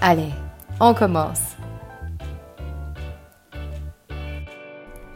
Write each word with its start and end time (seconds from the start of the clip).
Allez, 0.00 0.30
on 0.78 0.94
commence. 0.94 1.40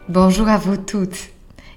Bonjour 0.09 0.49
à 0.49 0.57
vous 0.57 0.75
toutes. 0.75 1.29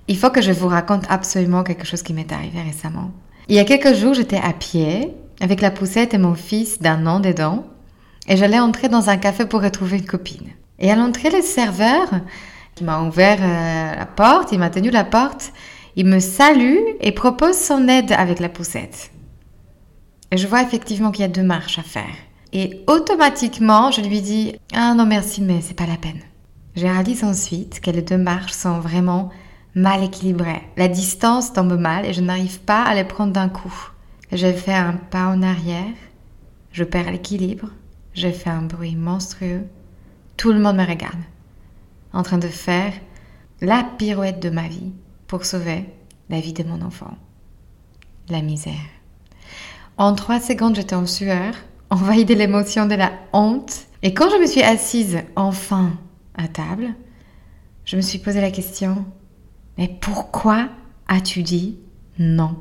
Il 0.08 0.18
faut 0.18 0.30
que 0.30 0.42
je 0.42 0.50
vous 0.50 0.66
raconte 0.66 1.04
absolument 1.08 1.62
quelque 1.62 1.86
chose 1.86 2.02
qui 2.02 2.12
m'est 2.12 2.32
arrivé 2.32 2.60
récemment. 2.60 3.12
Il 3.48 3.54
y 3.54 3.60
a 3.60 3.64
quelques 3.64 3.94
jours, 3.94 4.14
j'étais 4.14 4.40
à 4.42 4.52
pied 4.52 5.14
avec 5.40 5.60
la 5.60 5.70
poussette 5.70 6.14
et 6.14 6.18
mon 6.18 6.34
fils 6.34 6.80
d'un 6.80 7.06
an 7.06 7.20
dedans 7.20 7.64
et 8.26 8.36
j'allais 8.36 8.58
entrer 8.58 8.88
dans 8.88 9.08
un 9.08 9.18
café 9.18 9.46
pour 9.46 9.62
retrouver 9.62 9.98
une 9.98 10.06
copine. 10.06 10.50
Et 10.80 10.90
à 10.90 10.96
l'entrée, 10.96 11.30
le 11.30 11.42
serveur 11.42 12.08
m'a 12.82 13.02
ouvert 13.02 13.38
euh, 13.40 13.98
la 13.98 14.06
porte, 14.06 14.50
il 14.50 14.58
m'a 14.58 14.70
tenu 14.70 14.90
la 14.90 15.04
porte, 15.04 15.52
il 15.94 16.06
me 16.06 16.18
salue 16.18 16.78
et 17.00 17.12
propose 17.12 17.56
son 17.56 17.86
aide 17.86 18.10
avec 18.10 18.40
la 18.40 18.48
poussette. 18.48 19.12
Et 20.32 20.36
je 20.36 20.48
vois 20.48 20.62
effectivement 20.62 21.12
qu'il 21.12 21.22
y 21.22 21.24
a 21.24 21.28
deux 21.28 21.44
marches 21.44 21.78
à 21.78 21.84
faire. 21.84 22.16
Et 22.58 22.82
automatiquement, 22.86 23.90
je 23.90 24.00
lui 24.00 24.22
dis 24.22 24.54
Ah 24.72 24.94
non, 24.94 25.04
merci, 25.04 25.42
mais 25.42 25.60
c'est 25.60 25.74
pas 25.74 25.84
la 25.84 25.98
peine. 25.98 26.22
Je 26.74 26.86
réalise 26.86 27.22
ensuite 27.22 27.80
que 27.80 27.90
les 27.90 28.00
deux 28.00 28.16
marches 28.16 28.54
sont 28.54 28.80
vraiment 28.80 29.28
mal 29.74 30.02
équilibrées. 30.02 30.62
La 30.78 30.88
distance 30.88 31.52
tombe 31.52 31.78
mal 31.78 32.06
et 32.06 32.14
je 32.14 32.22
n'arrive 32.22 32.60
pas 32.60 32.82
à 32.82 32.94
les 32.94 33.04
prendre 33.04 33.34
d'un 33.34 33.50
coup. 33.50 33.90
Je 34.32 34.50
fais 34.50 34.72
un 34.72 34.94
pas 34.94 35.26
en 35.26 35.42
arrière, 35.42 35.92
je 36.72 36.82
perds 36.82 37.10
l'équilibre, 37.10 37.68
je 38.14 38.30
fais 38.30 38.48
un 38.48 38.62
bruit 38.62 38.96
monstrueux. 38.96 39.66
Tout 40.38 40.50
le 40.50 40.58
monde 40.58 40.78
me 40.78 40.86
regarde, 40.86 41.20
en 42.14 42.22
train 42.22 42.38
de 42.38 42.48
faire 42.48 42.94
la 43.60 43.84
pirouette 43.98 44.40
de 44.40 44.48
ma 44.48 44.66
vie 44.66 44.94
pour 45.26 45.44
sauver 45.44 45.84
la 46.30 46.40
vie 46.40 46.54
de 46.54 46.64
mon 46.64 46.80
enfant. 46.80 47.18
La 48.30 48.40
misère. 48.40 48.88
En 49.98 50.14
trois 50.14 50.40
secondes, 50.40 50.76
j'étais 50.76 50.94
en 50.94 51.04
sueur, 51.04 51.52
envahi 51.90 52.24
de 52.24 52.34
l'émotion 52.34 52.86
de 52.86 52.94
la 52.94 53.12
honte. 53.32 53.86
Et 54.02 54.14
quand 54.14 54.28
je 54.30 54.36
me 54.36 54.46
suis 54.46 54.62
assise 54.62 55.18
enfin 55.36 55.92
à 56.34 56.48
table, 56.48 56.94
je 57.84 57.96
me 57.96 58.02
suis 58.02 58.18
posé 58.18 58.40
la 58.40 58.50
question, 58.50 59.04
mais 59.78 59.88
pourquoi 60.00 60.68
as-tu 61.08 61.42
dit 61.42 61.78
non 62.18 62.56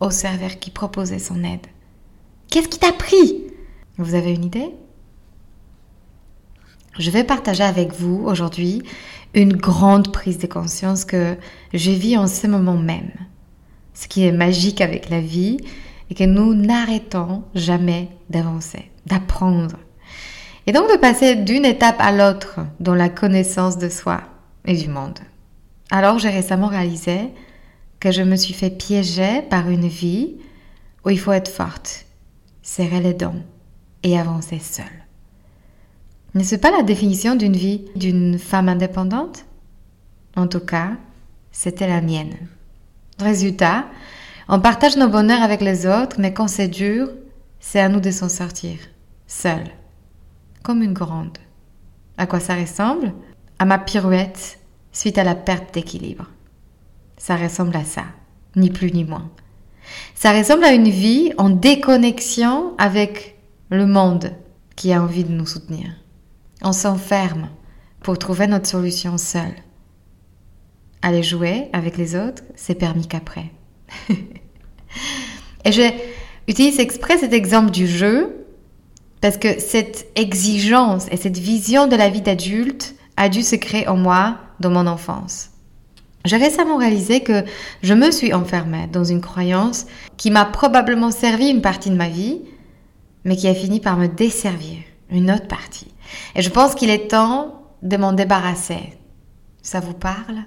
au 0.00 0.10
serveur 0.10 0.58
qui 0.58 0.70
proposait 0.70 1.18
son 1.18 1.44
aide? 1.44 1.66
Qu'est-ce 2.48 2.68
qui 2.68 2.78
t'a 2.78 2.92
pris? 2.92 3.44
Vous 3.98 4.14
avez 4.14 4.32
une 4.32 4.44
idée? 4.44 4.70
Je 6.98 7.10
vais 7.10 7.24
partager 7.24 7.64
avec 7.64 7.92
vous 7.92 8.22
aujourd'hui 8.24 8.82
une 9.34 9.56
grande 9.56 10.12
prise 10.12 10.38
de 10.38 10.46
conscience 10.46 11.04
que 11.04 11.36
je 11.72 11.90
vis 11.90 12.16
en 12.16 12.26
ce 12.26 12.46
moment 12.46 12.76
même. 12.76 13.10
Ce 13.94 14.06
qui 14.06 14.24
est 14.24 14.32
magique 14.32 14.80
avec 14.80 15.10
la 15.10 15.20
vie, 15.20 15.58
et 16.10 16.14
que 16.14 16.24
nous 16.24 16.54
n'arrêtons 16.54 17.44
jamais 17.54 18.08
d'avancer, 18.30 18.90
d'apprendre. 19.06 19.76
Et 20.66 20.72
donc 20.72 20.90
de 20.90 20.96
passer 20.96 21.36
d'une 21.36 21.64
étape 21.64 22.00
à 22.00 22.12
l'autre 22.12 22.60
dans 22.80 22.94
la 22.94 23.08
connaissance 23.08 23.78
de 23.78 23.88
soi 23.88 24.22
et 24.64 24.76
du 24.76 24.88
monde. 24.88 25.18
Alors 25.90 26.18
j'ai 26.18 26.30
récemment 26.30 26.68
réalisé 26.68 27.18
que 28.00 28.10
je 28.10 28.22
me 28.22 28.36
suis 28.36 28.54
fait 28.54 28.70
piéger 28.70 29.42
par 29.42 29.68
une 29.68 29.88
vie 29.88 30.36
où 31.04 31.10
il 31.10 31.18
faut 31.18 31.32
être 31.32 31.50
forte, 31.50 32.06
serrer 32.62 33.00
les 33.00 33.14
dents 33.14 33.36
et 34.02 34.18
avancer 34.18 34.58
seule. 34.58 34.84
N'est-ce 36.34 36.56
pas 36.56 36.70
la 36.70 36.82
définition 36.82 37.36
d'une 37.36 37.56
vie 37.56 37.84
d'une 37.94 38.38
femme 38.38 38.68
indépendante? 38.68 39.44
En 40.36 40.48
tout 40.48 40.60
cas, 40.60 40.92
c'était 41.52 41.86
la 41.86 42.00
mienne. 42.00 42.34
Résultat, 43.20 43.84
on 44.48 44.60
partage 44.60 44.96
nos 44.96 45.08
bonheurs 45.08 45.42
avec 45.42 45.60
les 45.60 45.86
autres, 45.86 46.16
mais 46.18 46.32
quand 46.32 46.48
c'est 46.48 46.68
dur, 46.68 47.08
c'est 47.60 47.80
à 47.80 47.88
nous 47.88 48.00
de 48.00 48.10
s'en 48.10 48.28
sortir, 48.28 48.78
seul, 49.26 49.64
comme 50.62 50.82
une 50.82 50.92
grande. 50.92 51.38
À 52.18 52.26
quoi 52.26 52.40
ça 52.40 52.54
ressemble? 52.54 53.12
À 53.58 53.64
ma 53.64 53.78
pirouette 53.78 54.58
suite 54.92 55.18
à 55.18 55.24
la 55.24 55.34
perte 55.34 55.74
d'équilibre. 55.74 56.30
Ça 57.16 57.36
ressemble 57.36 57.76
à 57.76 57.84
ça, 57.84 58.04
ni 58.56 58.70
plus 58.70 58.92
ni 58.92 59.04
moins. 59.04 59.30
Ça 60.14 60.32
ressemble 60.32 60.64
à 60.64 60.72
une 60.72 60.88
vie 60.88 61.32
en 61.38 61.50
déconnexion 61.50 62.74
avec 62.78 63.38
le 63.70 63.86
monde 63.86 64.32
qui 64.76 64.92
a 64.92 65.02
envie 65.02 65.24
de 65.24 65.32
nous 65.32 65.46
soutenir. 65.46 65.86
On 66.62 66.72
s'enferme 66.72 67.48
pour 68.00 68.18
trouver 68.18 68.46
notre 68.46 68.68
solution 68.68 69.18
seul. 69.18 69.54
Aller 71.02 71.22
jouer 71.22 71.68
avec 71.72 71.96
les 71.96 72.16
autres, 72.16 72.42
c'est 72.56 72.74
permis 72.74 73.06
qu'après. 73.06 73.50
Et 75.64 75.72
j'utilise 75.72 76.78
exprès 76.78 77.18
cet 77.18 77.32
exemple 77.32 77.70
du 77.70 77.86
jeu 77.86 78.46
parce 79.20 79.38
que 79.38 79.58
cette 79.58 80.06
exigence 80.16 81.06
et 81.10 81.16
cette 81.16 81.38
vision 81.38 81.86
de 81.86 81.96
la 81.96 82.10
vie 82.10 82.20
d'adulte 82.20 82.94
a 83.16 83.28
dû 83.28 83.42
se 83.42 83.56
créer 83.56 83.88
en 83.88 83.96
moi 83.96 84.36
dans 84.60 84.70
mon 84.70 84.86
enfance. 84.86 85.50
J'ai 86.24 86.36
récemment 86.36 86.78
réalisé 86.78 87.20
que 87.20 87.44
je 87.82 87.94
me 87.94 88.10
suis 88.10 88.32
enfermée 88.32 88.86
dans 88.90 89.04
une 89.04 89.20
croyance 89.20 89.86
qui 90.16 90.30
m'a 90.30 90.44
probablement 90.44 91.10
servi 91.10 91.48
une 91.48 91.60
partie 91.60 91.90
de 91.90 91.96
ma 91.96 92.08
vie, 92.08 92.42
mais 93.24 93.36
qui 93.36 93.48
a 93.48 93.54
fini 93.54 93.80
par 93.80 93.96
me 93.96 94.08
desservir 94.08 94.78
une 95.10 95.30
autre 95.30 95.48
partie. 95.48 95.94
Et 96.34 96.42
je 96.42 96.50
pense 96.50 96.74
qu'il 96.74 96.90
est 96.90 97.08
temps 97.08 97.62
de 97.82 97.96
m'en 97.96 98.12
débarrasser. 98.12 98.94
Ça 99.62 99.80
vous 99.80 99.94
parle? 99.94 100.44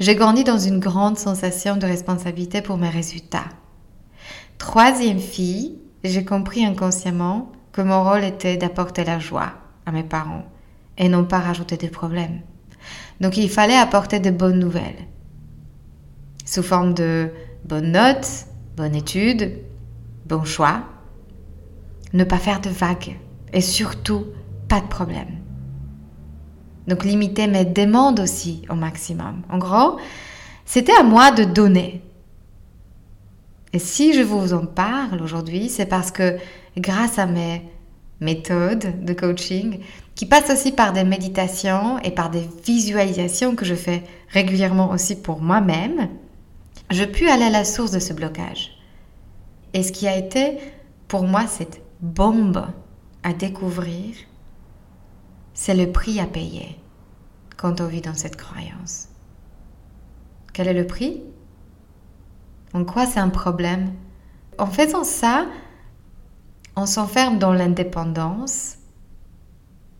J'ai 0.00 0.14
grandi 0.14 0.44
dans 0.44 0.58
une 0.58 0.80
grande 0.80 1.18
sensation 1.18 1.76
de 1.76 1.86
responsabilité 1.86 2.62
pour 2.62 2.76
mes 2.76 2.88
résultats. 2.88 3.48
Troisième 4.58 5.20
fille, 5.20 5.78
j'ai 6.02 6.24
compris 6.24 6.64
inconsciemment 6.64 7.52
que 7.72 7.82
mon 7.82 8.02
rôle 8.04 8.24
était 8.24 8.56
d'apporter 8.56 9.04
la 9.04 9.18
joie 9.18 9.52
à 9.86 9.92
mes 9.92 10.02
parents 10.02 10.44
et 10.98 11.08
non 11.08 11.24
pas 11.24 11.38
rajouter 11.38 11.76
des 11.76 11.88
problèmes. 11.88 12.40
Donc 13.20 13.36
il 13.36 13.50
fallait 13.50 13.76
apporter 13.76 14.20
de 14.20 14.30
bonnes 14.30 14.58
nouvelles 14.58 15.06
sous 16.44 16.62
forme 16.62 16.94
de 16.94 17.30
bonnes 17.64 17.92
notes, 17.92 18.46
bonnes 18.76 18.94
études, 18.94 19.58
bons 20.26 20.44
choix, 20.44 20.84
ne 22.12 22.24
pas 22.24 22.38
faire 22.38 22.60
de 22.60 22.70
vagues 22.70 23.16
et 23.52 23.60
surtout 23.60 24.26
pas 24.68 24.80
de 24.80 24.86
problèmes. 24.86 25.43
Donc 26.88 27.04
limiter 27.04 27.46
mes 27.46 27.64
demandes 27.64 28.20
aussi 28.20 28.62
au 28.68 28.74
maximum. 28.74 29.42
En 29.50 29.58
gros, 29.58 29.98
c'était 30.64 30.96
à 30.98 31.02
moi 31.02 31.30
de 31.30 31.44
donner. 31.44 32.02
Et 33.72 33.78
si 33.78 34.12
je 34.12 34.22
vous 34.22 34.52
en 34.52 34.66
parle 34.66 35.20
aujourd'hui, 35.22 35.68
c'est 35.68 35.86
parce 35.86 36.10
que 36.10 36.36
grâce 36.76 37.18
à 37.18 37.26
mes 37.26 37.62
méthodes 38.20 39.04
de 39.04 39.12
coaching, 39.12 39.80
qui 40.14 40.26
passent 40.26 40.50
aussi 40.50 40.72
par 40.72 40.92
des 40.92 41.04
méditations 41.04 41.98
et 42.00 42.12
par 42.12 42.30
des 42.30 42.48
visualisations 42.64 43.56
que 43.56 43.64
je 43.64 43.74
fais 43.74 44.04
régulièrement 44.28 44.90
aussi 44.92 45.16
pour 45.16 45.40
moi-même, 45.40 46.08
je 46.90 47.04
puis 47.04 47.28
aller 47.28 47.44
à 47.44 47.50
la 47.50 47.64
source 47.64 47.90
de 47.90 47.98
ce 47.98 48.12
blocage. 48.12 48.78
Et 49.72 49.82
ce 49.82 49.90
qui 49.90 50.06
a 50.06 50.16
été 50.16 50.58
pour 51.08 51.24
moi 51.24 51.46
cette 51.48 51.82
bombe 52.00 52.64
à 53.22 53.32
découvrir, 53.32 54.14
c'est 55.54 55.74
le 55.74 55.90
prix 55.90 56.20
à 56.20 56.26
payer 56.26 56.78
quand 57.56 57.80
on 57.80 57.86
vit 57.86 58.00
dans 58.00 58.14
cette 58.14 58.36
croyance. 58.36 59.08
Quel 60.52 60.68
est 60.68 60.74
le 60.74 60.86
prix? 60.86 61.22
En 62.74 62.84
quoi 62.84 63.06
c'est 63.06 63.20
un 63.20 63.30
problème? 63.30 63.92
En 64.58 64.66
faisant 64.66 65.04
ça, 65.04 65.46
On 66.76 66.86
s'enferme 66.86 67.38
dans 67.38 67.52
l'indépendance 67.52 68.78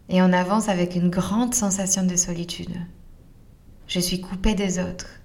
et 0.08 0.20
on 0.22 0.32
avance 0.32 0.68
avec 0.68 0.96
une 0.96 1.08
grande 1.08 1.54
sensation 1.54 2.04
de 2.04 2.16
solitude. 2.16 2.74
Je 3.86 4.00
suis 4.00 4.20
coupée 4.20 4.54
des 4.54 4.80
autres. 4.80 5.20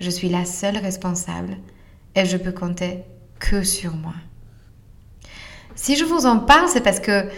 Je 0.00 0.10
suis 0.10 0.28
la 0.28 0.44
seule 0.44 0.78
responsable 0.78 1.58
et 2.16 2.24
je 2.24 2.36
peux 2.36 2.50
compter 2.50 3.04
que 3.38 3.62
sur 3.62 3.94
moi. 3.94 4.14
Si 5.76 5.96
je 5.96 6.04
vous 6.04 6.26
en 6.26 6.40
parle, 6.40 6.68
c'est 6.68 6.80
parce 6.80 6.98
que 6.98 7.28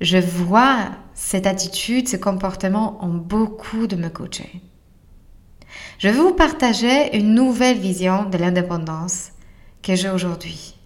je 0.00 0.18
vois 0.18 0.90
cette 1.24 1.46
attitude, 1.46 2.06
ce 2.06 2.18
comportement 2.18 3.02
en 3.02 3.08
beaucoup 3.08 3.86
de 3.86 3.96
me 3.96 4.10
coacher. 4.10 4.60
Je 5.98 6.08
vais 6.08 6.20
vous 6.20 6.34
partager 6.34 7.16
une 7.16 7.34
nouvelle 7.34 7.78
vision 7.78 8.28
de 8.28 8.36
l'indépendance 8.36 9.30
que 9.82 9.94
j'ai 9.94 10.10
aujourd'hui, 10.10 10.76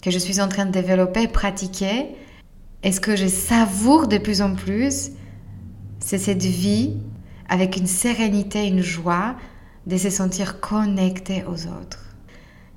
que 0.00 0.12
je 0.12 0.20
suis 0.20 0.40
en 0.40 0.48
train 0.48 0.66
de 0.66 0.70
développer 0.70 1.22
et 1.22 1.28
pratiquer. 1.28 2.06
Et 2.84 2.92
ce 2.92 3.00
que 3.00 3.16
je 3.16 3.26
savoure 3.26 4.06
de 4.06 4.18
plus 4.18 4.40
en 4.40 4.54
plus, 4.54 5.10
c'est 5.98 6.18
cette 6.18 6.44
vie 6.44 6.96
avec 7.48 7.76
une 7.76 7.88
sérénité, 7.88 8.68
une 8.68 8.82
joie 8.82 9.34
de 9.88 9.96
se 9.96 10.10
sentir 10.10 10.60
connecté 10.60 11.42
aux 11.48 11.66
autres 11.66 12.04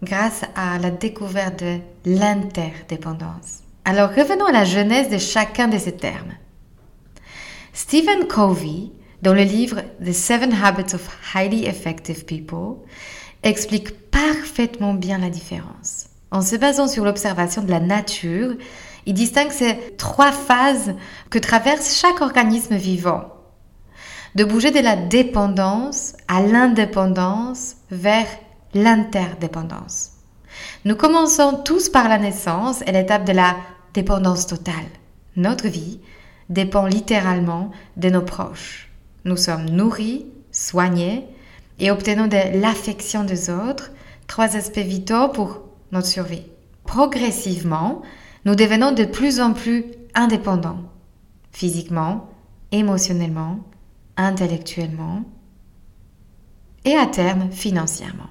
grâce 0.01 0.41
à 0.55 0.79
la 0.79 0.89
découverte 0.89 1.63
de 1.63 1.77
l'interdépendance. 2.05 3.59
Alors 3.85 4.09
revenons 4.09 4.45
à 4.45 4.51
la 4.51 4.65
genèse 4.65 5.09
de 5.09 5.19
chacun 5.19 5.67
de 5.67 5.77
ces 5.77 5.95
termes. 5.95 6.33
Stephen 7.75 8.25
Covey, 8.29 8.93
dans 9.21 9.33
le 9.33 9.43
livre 9.43 9.81
The 10.01 10.13
Seven 10.13 10.53
Habits 10.53 10.95
of 10.95 11.09
Highly 11.33 11.65
Effective 11.65 12.23
People, 12.23 12.77
explique 13.43 14.09
parfaitement 14.09 14.93
bien 14.93 15.17
la 15.17 15.29
différence. 15.29 16.07
En 16.31 16.41
se 16.41 16.55
basant 16.55 16.87
sur 16.87 17.03
l'observation 17.03 17.61
de 17.63 17.69
la 17.69 17.81
nature, 17.81 18.53
il 19.05 19.13
distingue 19.13 19.51
ces 19.51 19.77
trois 19.97 20.31
phases 20.31 20.95
que 21.29 21.37
traverse 21.37 21.99
chaque 21.99 22.21
organisme 22.21 22.77
vivant. 22.77 23.25
De 24.35 24.45
bouger 24.45 24.71
de 24.71 24.79
la 24.79 24.95
dépendance 24.95 26.13
à 26.29 26.41
l'indépendance 26.41 27.75
vers 27.91 28.27
l'interdépendance. 28.73 30.11
Nous 30.85 30.95
commençons 30.95 31.61
tous 31.65 31.89
par 31.89 32.07
la 32.07 32.19
naissance 32.19 32.83
et 32.87 32.93
l'étape 32.93 33.25
de 33.25 33.33
la 33.33 33.57
dépendance 33.93 34.47
totale. 34.47 34.87
Notre 35.35 35.67
vie 35.67 35.99
dépend 36.49 36.85
littéralement 36.85 37.71
de 37.97 38.09
nos 38.09 38.21
proches. 38.21 38.89
Nous 39.23 39.37
sommes 39.37 39.65
nourris, 39.65 40.25
soignés 40.51 41.25
et 41.79 41.91
obtenons 41.91 42.27
de 42.27 42.59
l'affection 42.61 43.23
des 43.23 43.49
autres, 43.49 43.91
trois 44.27 44.55
aspects 44.55 44.77
vitaux 44.77 45.29
pour 45.29 45.61
notre 45.91 46.07
survie. 46.07 46.43
Progressivement, 46.85 48.01
nous 48.45 48.55
devenons 48.55 48.91
de 48.91 49.05
plus 49.05 49.39
en 49.39 49.53
plus 49.53 49.85
indépendants, 50.13 50.79
physiquement, 51.51 52.29
émotionnellement, 52.71 53.59
intellectuellement 54.17 55.23
et 56.85 56.95
à 56.95 57.07
terme 57.07 57.49
financièrement. 57.51 58.29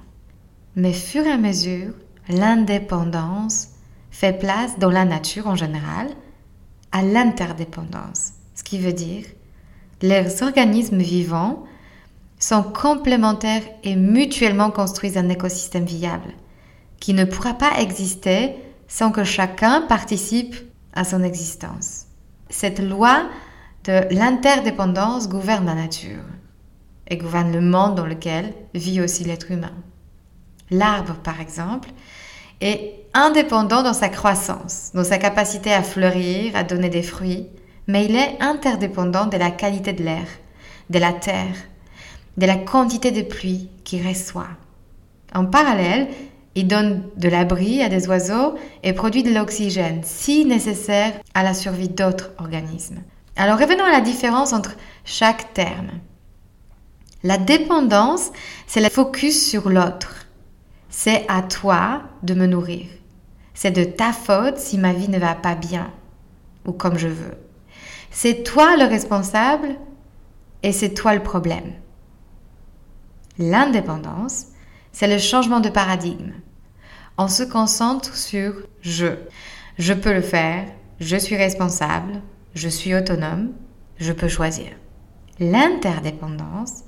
Mais 0.75 0.93
fur 0.93 1.25
et 1.25 1.31
à 1.31 1.37
mesure, 1.37 1.93
l'indépendance 2.29 3.69
fait 4.09 4.37
place 4.37 4.79
dans 4.79 4.89
la 4.89 5.05
nature 5.05 5.47
en 5.47 5.55
général 5.55 6.07
à 6.95 7.01
l'interdépendance, 7.01 8.31
ce 8.55 8.63
qui 8.63 8.79
veut 8.79 8.93
dire 8.93 9.25
les 10.01 10.43
organismes 10.43 10.99
vivants 10.99 11.65
sont 12.39 12.63
complémentaires 12.63 13.63
et 13.83 13.97
mutuellement 13.97 14.71
construisent 14.71 15.17
un 15.17 15.27
écosystème 15.27 15.83
viable 15.83 16.31
qui 17.01 17.13
ne 17.13 17.25
pourra 17.25 17.53
pas 17.53 17.81
exister 17.81 18.55
sans 18.87 19.11
que 19.11 19.25
chacun 19.25 19.81
participe 19.81 20.55
à 20.93 21.03
son 21.03 21.21
existence. 21.21 22.05
Cette 22.49 22.79
loi 22.79 23.27
de 23.83 24.13
l'interdépendance 24.13 25.27
gouverne 25.27 25.65
la 25.65 25.75
nature 25.75 26.23
et 27.09 27.17
gouverne 27.17 27.51
le 27.51 27.61
monde 27.61 27.95
dans 27.95 28.05
lequel 28.05 28.53
vit 28.73 29.01
aussi 29.01 29.25
l'être 29.25 29.51
humain. 29.51 29.73
L'arbre, 30.71 31.15
par 31.15 31.41
exemple, 31.41 31.89
est 32.61 33.04
indépendant 33.15 33.81
dans 33.81 33.93
sa 33.93 34.09
croissance, 34.09 34.91
dans 34.93 35.05
sa 35.05 35.17
capacité 35.17 35.73
à 35.73 35.81
fleurir, 35.81 36.55
à 36.55 36.63
donner 36.63 36.89
des 36.89 37.01
fruits, 37.01 37.47
mais 37.87 38.05
il 38.05 38.15
est 38.15 38.37
interdépendant 38.41 39.25
de 39.25 39.37
la 39.37 39.51
qualité 39.51 39.93
de 39.93 40.03
l'air, 40.03 40.27
de 40.89 40.99
la 40.99 41.13
terre, 41.13 41.55
de 42.37 42.45
la 42.45 42.57
quantité 42.57 43.11
de 43.11 43.21
pluie 43.21 43.69
qu'il 43.85 44.05
reçoit. 44.05 44.49
En 45.33 45.45
parallèle, 45.45 46.09
il 46.55 46.67
donne 46.67 47.03
de 47.15 47.29
l'abri 47.29 47.81
à 47.81 47.89
des 47.89 48.07
oiseaux 48.07 48.55
et 48.83 48.93
produit 48.93 49.23
de 49.23 49.33
l'oxygène, 49.33 50.01
si 50.03 50.45
nécessaire 50.45 51.13
à 51.33 51.43
la 51.43 51.53
survie 51.53 51.89
d'autres 51.89 52.31
organismes. 52.37 53.01
Alors 53.37 53.59
revenons 53.59 53.83
à 53.85 53.91
la 53.91 54.01
différence 54.01 54.51
entre 54.51 54.75
chaque 55.05 55.53
terme. 55.53 55.91
La 57.23 57.37
dépendance, 57.37 58.31
c'est 58.67 58.81
le 58.81 58.89
focus 58.89 59.49
sur 59.49 59.69
l'autre. 59.69 60.27
C'est 60.89 61.25
à 61.27 61.41
toi 61.41 62.03
de 62.23 62.33
me 62.33 62.45
nourrir. 62.45 62.85
C'est 63.55 63.71
de 63.71 63.83
ta 63.83 64.13
faute 64.13 64.59
si 64.59 64.77
ma 64.77 64.93
vie 64.93 65.09
ne 65.09 65.17
va 65.17 65.33
pas 65.33 65.55
bien 65.55 65.91
ou 66.65 66.71
comme 66.71 66.97
je 66.97 67.07
veux. 67.07 67.37
C'est 68.11 68.43
toi 68.43 68.77
le 68.77 68.85
responsable 68.85 69.75
et 70.61 70.71
c'est 70.71 70.93
toi 70.93 71.15
le 71.15 71.23
problème. 71.23 71.73
L'indépendance, 73.37 74.47
c'est 74.91 75.07
le 75.07 75.17
changement 75.17 75.59
de 75.59 75.69
paradigme. 75.69 76.33
On 77.17 77.27
se 77.27 77.43
concentre 77.43 78.15
sur 78.15 78.53
je. 78.81 79.07
Je 79.77 79.93
peux 79.93 80.13
le 80.13 80.21
faire, 80.21 80.65
je 80.99 81.17
suis 81.17 81.35
responsable, 81.35 82.21
je 82.53 82.69
suis 82.69 82.95
autonome, 82.95 83.51
je 83.97 84.13
peux 84.13 84.29
choisir. 84.29 84.67
L'interdépendance, 85.39 86.83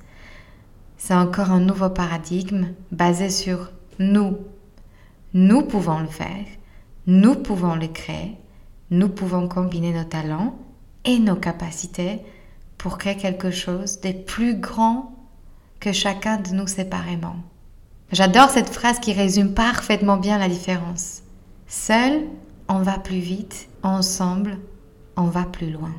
c'est 0.98 1.14
encore 1.14 1.52
un 1.52 1.60
nouveau 1.60 1.90
paradigme 1.90 2.68
basé 2.92 3.30
sur 3.30 3.72
nous. 4.00 4.38
Nous 5.34 5.64
pouvons 5.64 6.00
le 6.00 6.08
faire, 6.08 6.46
nous 7.08 7.36
pouvons 7.36 7.76
le 7.76 7.88
créer, 7.88 8.38
nous 8.92 9.08
pouvons 9.08 9.48
combiner 9.48 9.94
nos 9.94 10.04
talents 10.04 10.58
et 11.06 11.20
nos 11.20 11.38
capacités 11.38 12.20
pour 12.78 12.98
créer 12.98 13.16
quelque 13.16 13.50
chose 13.50 14.02
de 14.02 14.12
plus 14.12 14.56
grand 14.56 15.16
que 15.80 15.94
chacun 15.94 16.38
de 16.38 16.50
nous 16.50 16.68
séparément. 16.68 17.38
J'adore 18.12 18.50
cette 18.50 18.70
phrase 18.70 19.00
qui 19.00 19.14
résume 19.14 19.54
parfaitement 19.54 20.18
bien 20.18 20.38
la 20.38 20.50
différence. 20.50 21.24
Seul, 21.68 22.24
on 22.68 22.80
va 22.80 23.00
plus 23.00 23.20
vite, 23.20 23.70
ensemble, 23.84 24.58
on 25.16 25.26
va 25.26 25.44
plus 25.44 25.72
loin. 25.72 25.94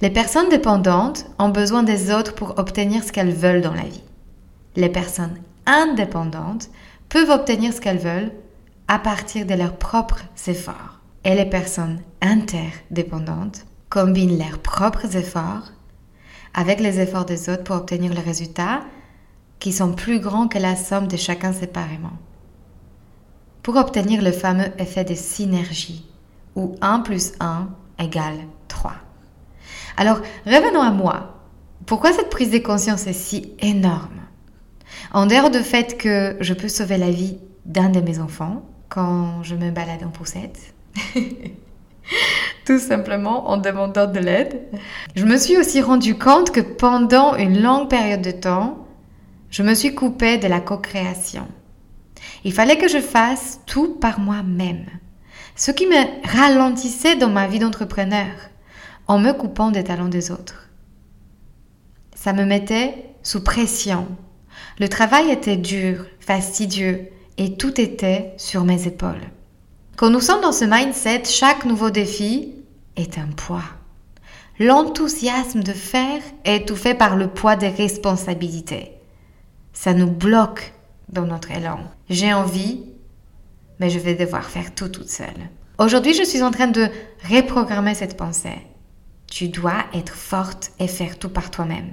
Les 0.00 0.10
personnes 0.10 0.48
dépendantes 0.50 1.26
ont 1.38 1.48
besoin 1.48 1.82
des 1.82 2.12
autres 2.12 2.34
pour 2.34 2.58
obtenir 2.58 3.02
ce 3.02 3.10
qu'elles 3.10 3.34
veulent 3.34 3.62
dans 3.62 3.74
la 3.74 3.82
vie. 3.82 4.02
Les 4.76 4.88
personnes 4.88 5.38
indépendantes 5.66 6.70
peuvent 7.08 7.30
obtenir 7.30 7.72
ce 7.72 7.80
qu'elles 7.80 7.98
veulent 7.98 8.32
à 8.92 8.98
partir 8.98 9.46
de 9.46 9.54
leurs 9.54 9.78
propres 9.78 10.20
efforts. 10.46 11.00
Et 11.24 11.34
les 11.34 11.46
personnes 11.46 12.02
interdépendantes 12.20 13.64
combinent 13.88 14.36
leurs 14.36 14.58
propres 14.58 15.16
efforts 15.16 15.72
avec 16.52 16.78
les 16.78 17.00
efforts 17.00 17.24
des 17.24 17.48
autres 17.48 17.64
pour 17.64 17.76
obtenir 17.76 18.12
les 18.12 18.20
résultats 18.20 18.82
qui 19.60 19.72
sont 19.72 19.94
plus 19.94 20.20
grands 20.20 20.46
que 20.46 20.58
la 20.58 20.76
somme 20.76 21.08
de 21.08 21.16
chacun 21.16 21.54
séparément. 21.54 22.18
Pour 23.62 23.76
obtenir 23.76 24.20
le 24.20 24.30
fameux 24.30 24.68
effet 24.76 25.04
de 25.04 25.14
synergie, 25.14 26.06
où 26.54 26.74
1 26.82 27.00
plus 27.00 27.32
1 27.40 27.68
égale 27.98 28.40
3. 28.68 28.92
Alors, 29.96 30.20
revenons 30.44 30.82
à 30.82 30.90
moi. 30.90 31.40
Pourquoi 31.86 32.12
cette 32.12 32.28
prise 32.28 32.50
de 32.50 32.58
conscience 32.58 33.06
est 33.06 33.14
si 33.14 33.54
énorme? 33.58 34.20
En 35.14 35.24
dehors 35.24 35.48
du 35.48 35.60
fait 35.60 35.96
que 35.96 36.36
je 36.40 36.52
peux 36.52 36.68
sauver 36.68 36.98
la 36.98 37.10
vie 37.10 37.38
d'un 37.64 37.88
de 37.88 38.02
mes 38.02 38.18
enfants 38.18 38.62
quand 38.92 39.42
je 39.42 39.54
me 39.54 39.70
balade 39.70 40.04
en 40.04 40.10
poussette, 40.10 40.74
tout 42.66 42.78
simplement 42.78 43.48
en 43.48 43.56
demandant 43.56 44.06
de 44.06 44.18
l'aide, 44.18 44.60
je 45.16 45.24
me 45.24 45.38
suis 45.38 45.56
aussi 45.56 45.80
rendu 45.80 46.18
compte 46.18 46.50
que 46.50 46.60
pendant 46.60 47.34
une 47.36 47.62
longue 47.62 47.88
période 47.88 48.20
de 48.20 48.32
temps, 48.32 48.86
je 49.50 49.62
me 49.62 49.74
suis 49.74 49.94
coupée 49.94 50.36
de 50.36 50.46
la 50.46 50.60
co-création. 50.60 51.48
Il 52.44 52.52
fallait 52.52 52.76
que 52.76 52.88
je 52.88 53.00
fasse 53.00 53.60
tout 53.64 53.94
par 53.94 54.20
moi-même, 54.20 54.86
ce 55.56 55.70
qui 55.70 55.86
me 55.86 56.28
ralentissait 56.28 57.16
dans 57.16 57.30
ma 57.30 57.46
vie 57.46 57.60
d'entrepreneur 57.60 58.30
en 59.06 59.18
me 59.18 59.32
coupant 59.32 59.70
des 59.70 59.84
talents 59.84 60.08
des 60.08 60.30
autres. 60.30 60.68
Ça 62.14 62.34
me 62.34 62.44
mettait 62.44 63.06
sous 63.22 63.42
pression 63.42 64.06
le 64.78 64.88
travail 64.88 65.30
était 65.30 65.56
dur, 65.56 66.06
fastidieux, 66.20 67.08
et 67.42 67.56
tout 67.56 67.80
était 67.80 68.34
sur 68.36 68.62
mes 68.62 68.86
épaules. 68.86 69.28
Quand 69.96 70.10
nous 70.10 70.20
sommes 70.20 70.42
dans 70.42 70.52
ce 70.52 70.64
mindset, 70.64 71.24
chaque 71.24 71.64
nouveau 71.64 71.90
défi 71.90 72.54
est 72.94 73.18
un 73.18 73.26
poids. 73.26 73.64
L'enthousiasme 74.60 75.64
de 75.64 75.72
faire 75.72 76.22
est 76.44 76.58
étouffé 76.58 76.94
par 76.94 77.16
le 77.16 77.26
poids 77.26 77.56
des 77.56 77.68
responsabilités. 77.68 78.92
Ça 79.72 79.92
nous 79.92 80.08
bloque 80.08 80.72
dans 81.08 81.26
notre 81.26 81.50
élan. 81.50 81.80
J'ai 82.08 82.32
envie, 82.32 82.84
mais 83.80 83.90
je 83.90 83.98
vais 83.98 84.14
devoir 84.14 84.44
faire 84.44 84.72
tout 84.72 84.88
toute 84.88 85.10
seule. 85.10 85.50
Aujourd'hui, 85.78 86.14
je 86.14 86.22
suis 86.22 86.44
en 86.44 86.52
train 86.52 86.68
de 86.68 86.86
reprogrammer 87.28 87.96
cette 87.96 88.16
pensée. 88.16 88.68
Tu 89.26 89.48
dois 89.48 89.84
être 89.94 90.14
forte 90.14 90.70
et 90.78 90.86
faire 90.86 91.18
tout 91.18 91.30
par 91.30 91.50
toi-même. 91.50 91.92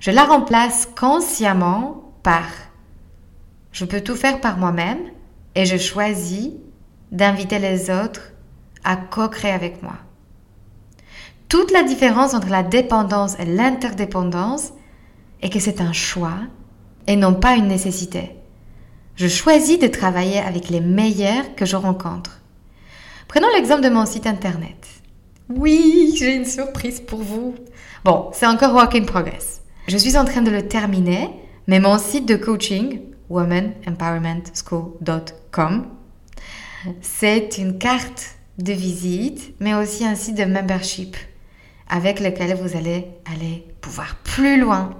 Je 0.00 0.10
la 0.10 0.24
remplace 0.24 0.88
consciemment 0.96 2.14
par 2.22 2.46
je 3.74 3.84
peux 3.84 4.00
tout 4.00 4.14
faire 4.14 4.40
par 4.40 4.56
moi-même 4.56 5.00
et 5.54 5.66
je 5.66 5.76
choisis 5.76 6.50
d'inviter 7.12 7.58
les 7.58 7.90
autres 7.90 8.32
à 8.84 8.96
co-créer 8.96 9.50
avec 9.50 9.82
moi. 9.82 9.96
Toute 11.48 11.72
la 11.72 11.82
différence 11.82 12.34
entre 12.34 12.48
la 12.48 12.62
dépendance 12.62 13.38
et 13.38 13.44
l'interdépendance 13.44 14.72
est 15.42 15.50
que 15.50 15.58
c'est 15.58 15.80
un 15.80 15.92
choix 15.92 16.38
et 17.06 17.16
non 17.16 17.34
pas 17.34 17.56
une 17.56 17.66
nécessité. 17.66 18.30
Je 19.16 19.28
choisis 19.28 19.78
de 19.78 19.88
travailler 19.88 20.38
avec 20.38 20.70
les 20.70 20.80
meilleurs 20.80 21.54
que 21.56 21.66
je 21.66 21.76
rencontre. 21.76 22.40
Prenons 23.26 23.48
l'exemple 23.56 23.82
de 23.82 23.88
mon 23.88 24.06
site 24.06 24.26
internet. 24.26 24.86
Oui, 25.48 26.14
j'ai 26.16 26.34
une 26.34 26.44
surprise 26.44 27.00
pour 27.00 27.22
vous. 27.22 27.56
Bon, 28.04 28.30
c'est 28.32 28.46
encore 28.46 28.74
work 28.74 28.94
in 28.94 29.04
progress. 29.04 29.62
Je 29.88 29.96
suis 29.96 30.16
en 30.16 30.24
train 30.24 30.42
de 30.42 30.50
le 30.50 30.68
terminer, 30.68 31.28
mais 31.66 31.80
mon 31.80 31.98
site 31.98 32.26
de 32.26 32.36
coaching, 32.36 33.00
womanempowermentschool.com, 33.30 35.86
c'est 37.00 37.58
une 37.58 37.78
carte 37.78 38.36
de 38.58 38.72
visite, 38.72 39.54
mais 39.60 39.74
aussi 39.74 40.04
un 40.04 40.14
site 40.14 40.36
de 40.36 40.44
membership 40.44 41.16
avec 41.88 42.20
lequel 42.20 42.56
vous 42.56 42.76
allez 42.76 43.06
aller 43.32 43.66
pouvoir 43.80 44.16
plus 44.24 44.60
loin 44.60 44.90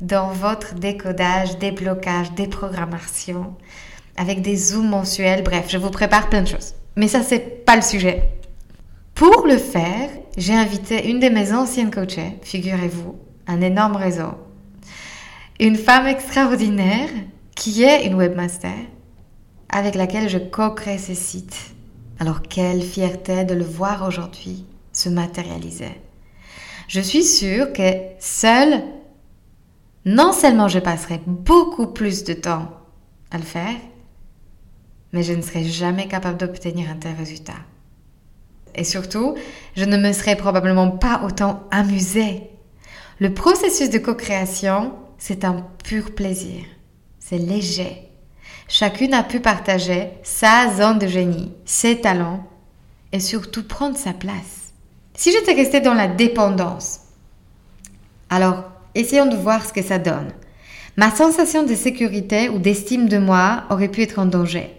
dans 0.00 0.28
votre 0.28 0.74
décodage, 0.74 1.58
déblocage, 1.58 2.32
déprogrammation, 2.32 3.54
avec 4.16 4.42
des 4.42 4.56
zooms 4.56 4.88
mensuels. 4.88 5.42
Bref, 5.42 5.66
je 5.68 5.78
vous 5.78 5.90
prépare 5.90 6.28
plein 6.28 6.42
de 6.42 6.48
choses. 6.48 6.74
Mais 6.96 7.08
ça, 7.08 7.22
c'est 7.22 7.64
pas 7.64 7.76
le 7.76 7.82
sujet. 7.82 8.30
Pour 9.14 9.46
le 9.46 9.56
faire, 9.56 10.10
j'ai 10.36 10.54
invité 10.54 11.08
une 11.08 11.18
de 11.18 11.28
mes 11.28 11.52
anciennes 11.52 11.90
coachées, 11.90 12.38
figurez-vous, 12.42 13.16
un 13.48 13.60
énorme 13.60 13.96
réseau. 13.96 14.34
Une 15.60 15.74
femme 15.74 16.06
extraordinaire 16.06 17.08
qui 17.56 17.82
est 17.82 18.06
une 18.06 18.14
webmaster 18.14 18.78
avec 19.68 19.96
laquelle 19.96 20.28
je 20.28 20.38
co-crée 20.38 20.98
ce 20.98 21.14
site. 21.14 21.74
Alors 22.20 22.42
quelle 22.42 22.80
fierté 22.80 23.44
de 23.44 23.54
le 23.54 23.64
voir 23.64 24.06
aujourd'hui 24.06 24.64
se 24.92 25.08
matérialiser. 25.08 26.00
Je 26.86 27.00
suis 27.00 27.24
sûre 27.24 27.72
que 27.72 27.90
seule, 28.20 28.84
non 30.04 30.32
seulement 30.32 30.68
je 30.68 30.78
passerai 30.78 31.20
beaucoup 31.26 31.88
plus 31.88 32.22
de 32.22 32.34
temps 32.34 32.70
à 33.32 33.38
le 33.38 33.42
faire, 33.42 33.74
mais 35.12 35.24
je 35.24 35.32
ne 35.32 35.42
serai 35.42 35.64
jamais 35.64 36.06
capable 36.06 36.38
d'obtenir 36.38 36.88
un 36.88 36.96
tel 36.96 37.16
résultat. 37.16 37.58
Et 38.76 38.84
surtout, 38.84 39.34
je 39.74 39.84
ne 39.84 39.96
me 39.96 40.12
serais 40.12 40.36
probablement 40.36 40.92
pas 40.92 41.22
autant 41.24 41.64
amusée. 41.72 42.44
Le 43.18 43.34
processus 43.34 43.90
de 43.90 43.98
co-création, 43.98 44.92
c'est 45.18 45.44
un 45.44 45.66
pur 45.84 46.14
plaisir. 46.14 46.64
C'est 47.18 47.38
léger. 47.38 48.08
Chacune 48.68 49.14
a 49.14 49.22
pu 49.22 49.40
partager 49.40 50.10
sa 50.22 50.74
zone 50.74 50.98
de 50.98 51.06
génie, 51.06 51.52
ses 51.64 52.00
talents 52.00 52.46
et 53.12 53.20
surtout 53.20 53.66
prendre 53.66 53.96
sa 53.96 54.12
place. 54.12 54.72
Si 55.14 55.32
j'étais 55.32 55.54
restée 55.54 55.80
dans 55.80 55.94
la 55.94 56.06
dépendance, 56.06 57.00
alors 58.30 58.70
essayons 58.94 59.26
de 59.26 59.36
voir 59.36 59.66
ce 59.66 59.72
que 59.72 59.82
ça 59.82 59.98
donne. 59.98 60.32
Ma 60.96 61.10
sensation 61.10 61.64
de 61.64 61.74
sécurité 61.74 62.48
ou 62.48 62.58
d'estime 62.58 63.08
de 63.08 63.18
moi 63.18 63.64
aurait 63.70 63.88
pu 63.88 64.02
être 64.02 64.18
en 64.18 64.26
danger. 64.26 64.74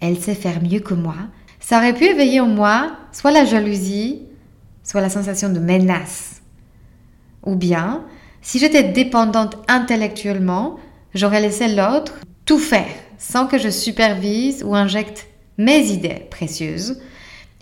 Elle 0.00 0.18
sait 0.18 0.34
faire 0.34 0.62
mieux 0.62 0.80
que 0.80 0.94
moi. 0.94 1.16
Ça 1.60 1.78
aurait 1.78 1.94
pu 1.94 2.04
éveiller 2.04 2.40
en 2.40 2.46
moi 2.46 2.96
soit 3.12 3.30
la 3.30 3.44
jalousie, 3.44 4.22
soit 4.82 5.00
la 5.00 5.10
sensation 5.10 5.48
de 5.48 5.58
menace. 5.58 6.42
Ou 7.44 7.56
bien, 7.56 8.04
si 8.44 8.58
j'étais 8.58 8.84
dépendante 8.84 9.56
intellectuellement, 9.68 10.76
j'aurais 11.14 11.40
laissé 11.40 11.74
l'autre 11.74 12.20
tout 12.44 12.58
faire 12.58 12.94
sans 13.16 13.46
que 13.46 13.58
je 13.58 13.70
supervise 13.70 14.62
ou 14.62 14.74
injecte 14.74 15.26
mes 15.56 15.86
idées 15.86 16.26
précieuses 16.30 17.00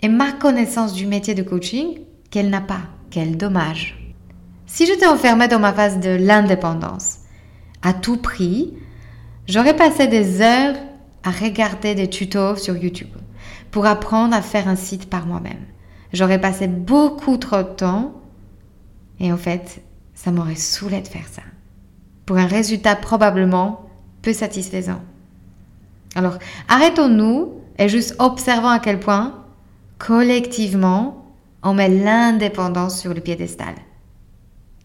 et 0.01 0.09
ma 0.09 0.33
connaissance 0.33 0.93
du 0.93 1.07
métier 1.07 1.35
de 1.35 1.41
coaching 1.41 2.01
qu'elle 2.29 2.49
n'a 2.49 2.61
pas. 2.61 2.81
Quel 3.09 3.37
dommage. 3.37 4.13
Si 4.65 4.85
j'étais 4.85 5.07
enfermée 5.07 5.47
dans 5.47 5.59
ma 5.59 5.71
phase 5.71 5.99
de 5.99 6.09
l'indépendance, 6.09 7.19
à 7.81 7.93
tout 7.93 8.17
prix, 8.17 8.73
j'aurais 9.47 9.75
passé 9.75 10.07
des 10.07 10.41
heures 10.41 10.75
à 11.23 11.31
regarder 11.31 11.95
des 11.95 12.09
tutos 12.09 12.57
sur 12.57 12.75
YouTube 12.75 13.15
pour 13.71 13.85
apprendre 13.85 14.35
à 14.35 14.41
faire 14.41 14.67
un 14.67 14.75
site 14.75 15.09
par 15.09 15.27
moi-même. 15.27 15.65
J'aurais 16.11 16.41
passé 16.41 16.67
beaucoup 16.67 17.37
trop 17.37 17.63
de 17.63 17.75
temps 17.75 18.13
et 19.19 19.31
en 19.31 19.37
fait, 19.37 19.81
ça 20.13 20.31
m'aurait 20.31 20.55
saoulé 20.55 21.01
de 21.01 21.07
faire 21.07 21.27
ça. 21.31 21.41
Pour 22.25 22.37
un 22.37 22.47
résultat 22.47 22.95
probablement 22.95 23.89
peu 24.21 24.33
satisfaisant. 24.33 25.01
Alors, 26.15 26.37
arrêtons-nous 26.69 27.53
et 27.77 27.89
juste 27.89 28.15
observons 28.19 28.69
à 28.69 28.79
quel 28.79 28.99
point, 28.99 29.43
collectivement, 29.97 31.25
on 31.63 31.73
met 31.73 31.89
l'indépendance 31.89 32.99
sur 32.99 33.13
le 33.13 33.21
piédestal. 33.21 33.75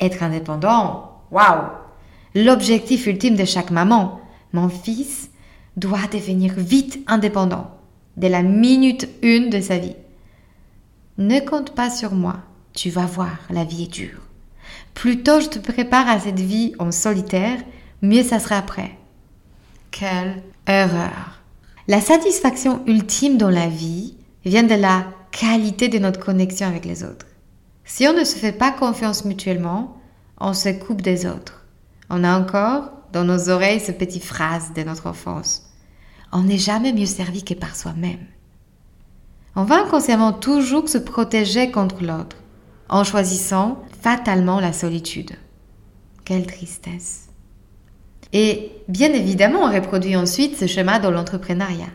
Être 0.00 0.22
indépendant, 0.22 1.22
waouh 1.30 1.68
L'objectif 2.34 3.06
ultime 3.06 3.36
de 3.36 3.44
chaque 3.44 3.70
maman. 3.70 4.20
Mon 4.52 4.68
fils 4.68 5.30
doit 5.76 6.06
devenir 6.12 6.54
vite 6.56 7.00
indépendant, 7.06 7.70
dès 8.16 8.28
la 8.28 8.42
minute 8.42 9.08
une 9.22 9.50
de 9.50 9.60
sa 9.60 9.78
vie. 9.78 9.96
Ne 11.18 11.40
compte 11.40 11.74
pas 11.74 11.90
sur 11.90 12.14
moi, 12.14 12.36
tu 12.72 12.90
vas 12.90 13.06
voir, 13.06 13.38
la 13.50 13.64
vie 13.64 13.84
est 13.84 13.92
dure. 13.92 14.27
Plus 14.98 15.22
tôt 15.22 15.38
je 15.38 15.46
te 15.46 15.60
prépare 15.60 16.08
à 16.08 16.18
cette 16.18 16.40
vie 16.40 16.74
en 16.80 16.90
solitaire, 16.90 17.60
mieux 18.02 18.24
ça 18.24 18.40
sera 18.40 18.56
après. 18.56 18.98
Quelle 19.92 20.42
erreur. 20.66 21.40
La 21.86 22.00
satisfaction 22.00 22.82
ultime 22.84 23.38
dans 23.38 23.48
la 23.48 23.68
vie 23.68 24.16
vient 24.44 24.64
de 24.64 24.74
la 24.74 25.04
qualité 25.30 25.86
de 25.86 26.00
notre 26.00 26.18
connexion 26.18 26.66
avec 26.66 26.84
les 26.84 27.04
autres. 27.04 27.26
Si 27.84 28.08
on 28.08 28.12
ne 28.12 28.24
se 28.24 28.34
fait 28.34 28.50
pas 28.50 28.72
confiance 28.72 29.24
mutuellement, 29.24 30.02
on 30.40 30.52
se 30.52 30.70
coupe 30.70 31.00
des 31.00 31.26
autres. 31.26 31.64
On 32.10 32.24
a 32.24 32.36
encore 32.36 32.90
dans 33.12 33.22
nos 33.22 33.50
oreilles 33.50 33.78
ces 33.78 33.92
petites 33.92 34.24
phrases 34.24 34.72
de 34.74 34.82
notre 34.82 35.06
enfance. 35.06 35.70
On 36.32 36.42
n'est 36.42 36.58
jamais 36.58 36.92
mieux 36.92 37.06
servi 37.06 37.44
que 37.44 37.54
par 37.54 37.76
soi-même. 37.76 38.26
On 39.54 39.62
va 39.62 39.84
inconsciemment 39.84 40.32
toujours 40.32 40.88
se 40.88 40.98
protéger 40.98 41.70
contre 41.70 42.02
l'autre 42.02 42.36
en 42.88 43.04
choisissant 43.04 43.80
fatalement 44.00 44.60
la 44.60 44.72
solitude. 44.72 45.32
Quelle 46.24 46.46
tristesse. 46.46 47.28
Et 48.32 48.72
bien 48.88 49.12
évidemment, 49.12 49.64
on 49.64 49.72
reproduit 49.72 50.16
ensuite 50.16 50.56
ce 50.56 50.66
schéma 50.66 50.98
dans 50.98 51.10
l'entrepreneuriat. 51.10 51.90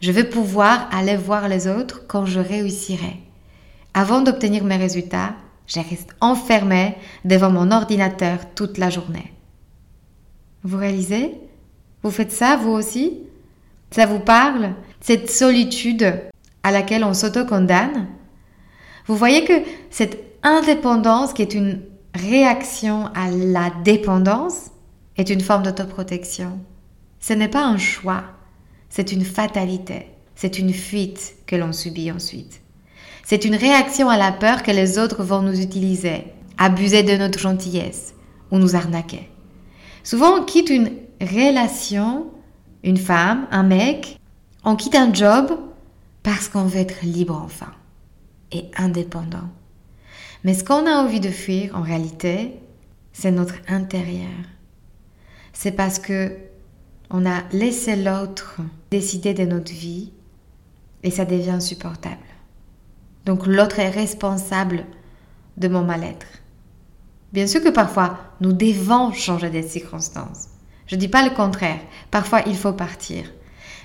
Je 0.00 0.12
veux 0.12 0.28
pouvoir 0.28 0.88
aller 0.92 1.16
voir 1.16 1.48
les 1.48 1.66
autres 1.68 2.06
quand 2.06 2.24
je 2.24 2.40
réussirai. 2.40 3.18
Avant 3.94 4.22
d'obtenir 4.22 4.64
mes 4.64 4.76
résultats, 4.76 5.34
je 5.66 5.80
reste 5.80 6.14
enfermée 6.20 6.96
devant 7.24 7.50
mon 7.50 7.70
ordinateur 7.70 8.38
toute 8.54 8.78
la 8.78 8.90
journée. 8.90 9.32
Vous 10.62 10.78
réalisez? 10.78 11.34
Vous 12.02 12.10
faites 12.10 12.32
ça, 12.32 12.56
vous 12.56 12.70
aussi? 12.70 13.18
Ça 13.90 14.06
vous 14.06 14.20
parle 14.20 14.74
Cette 15.00 15.30
solitude 15.30 16.20
à 16.62 16.70
laquelle 16.70 17.04
on 17.04 17.14
s'auto-condamne? 17.14 18.06
Vous 19.06 19.16
voyez 19.16 19.44
que 19.44 19.62
cette 19.90 20.27
indépendance 20.56 21.32
qui 21.32 21.42
est 21.42 21.54
une 21.54 21.80
réaction 22.14 23.06
à 23.14 23.30
la 23.30 23.70
dépendance, 23.84 24.70
est 25.16 25.30
une 25.30 25.40
forme 25.40 25.64
d'autoprotection. 25.64 26.60
Ce 27.20 27.32
n'est 27.32 27.48
pas 27.48 27.64
un 27.64 27.78
choix, 27.78 28.24
c'est 28.88 29.12
une 29.12 29.24
fatalité, 29.24 30.06
c'est 30.34 30.58
une 30.58 30.72
fuite 30.72 31.34
que 31.46 31.56
l'on 31.56 31.72
subit 31.72 32.10
ensuite. 32.12 32.60
C'est 33.24 33.44
une 33.44 33.56
réaction 33.56 34.08
à 34.08 34.16
la 34.16 34.32
peur 34.32 34.62
que 34.62 34.70
les 34.70 34.98
autres 34.98 35.22
vont 35.22 35.42
nous 35.42 35.60
utiliser, 35.60 36.24
abuser 36.56 37.02
de 37.02 37.16
notre 37.16 37.38
gentillesse 37.38 38.14
ou 38.50 38.58
nous 38.58 38.74
arnaquer. 38.74 39.28
Souvent, 40.02 40.38
on 40.38 40.44
quitte 40.44 40.70
une 40.70 40.92
relation, 41.20 42.28
une 42.82 42.96
femme, 42.96 43.46
un 43.50 43.64
mec, 43.64 44.18
on 44.64 44.76
quitte 44.76 44.94
un 44.94 45.12
job 45.12 45.58
parce 46.22 46.48
qu'on 46.48 46.64
veut 46.64 46.80
être 46.80 47.02
libre 47.02 47.40
enfin 47.44 47.72
et 48.52 48.70
indépendant. 48.76 49.48
Mais 50.44 50.54
ce 50.54 50.64
qu'on 50.64 50.86
a 50.86 51.02
envie 51.02 51.20
de 51.20 51.30
fuir, 51.30 51.76
en 51.76 51.82
réalité, 51.82 52.54
c'est 53.12 53.32
notre 53.32 53.56
intérieur 53.68 54.28
c'est 55.58 55.72
parce 55.72 55.98
que 55.98 56.36
on 57.10 57.26
a 57.26 57.42
laissé 57.50 57.96
l'autre 57.96 58.60
décider 58.92 59.34
de 59.34 59.44
notre 59.44 59.72
vie 59.72 60.12
et 61.02 61.10
ça 61.10 61.24
devient 61.24 61.50
insupportable. 61.50 62.16
Donc 63.26 63.44
l'autre 63.44 63.80
est 63.80 63.90
responsable 63.90 64.84
de 65.56 65.66
mon 65.66 65.82
mal-être. 65.82 66.28
Bien 67.32 67.48
sûr 67.48 67.60
que 67.60 67.70
parfois, 67.70 68.18
nous 68.40 68.52
devons 68.52 69.12
changer 69.12 69.50
des 69.50 69.64
circonstances. 69.64 70.46
Je 70.86 70.94
ne 70.94 71.00
dis 71.00 71.08
pas 71.08 71.28
le 71.28 71.34
contraire. 71.34 71.80
Parfois, 72.12 72.42
il 72.46 72.56
faut 72.56 72.72
partir. 72.72 73.24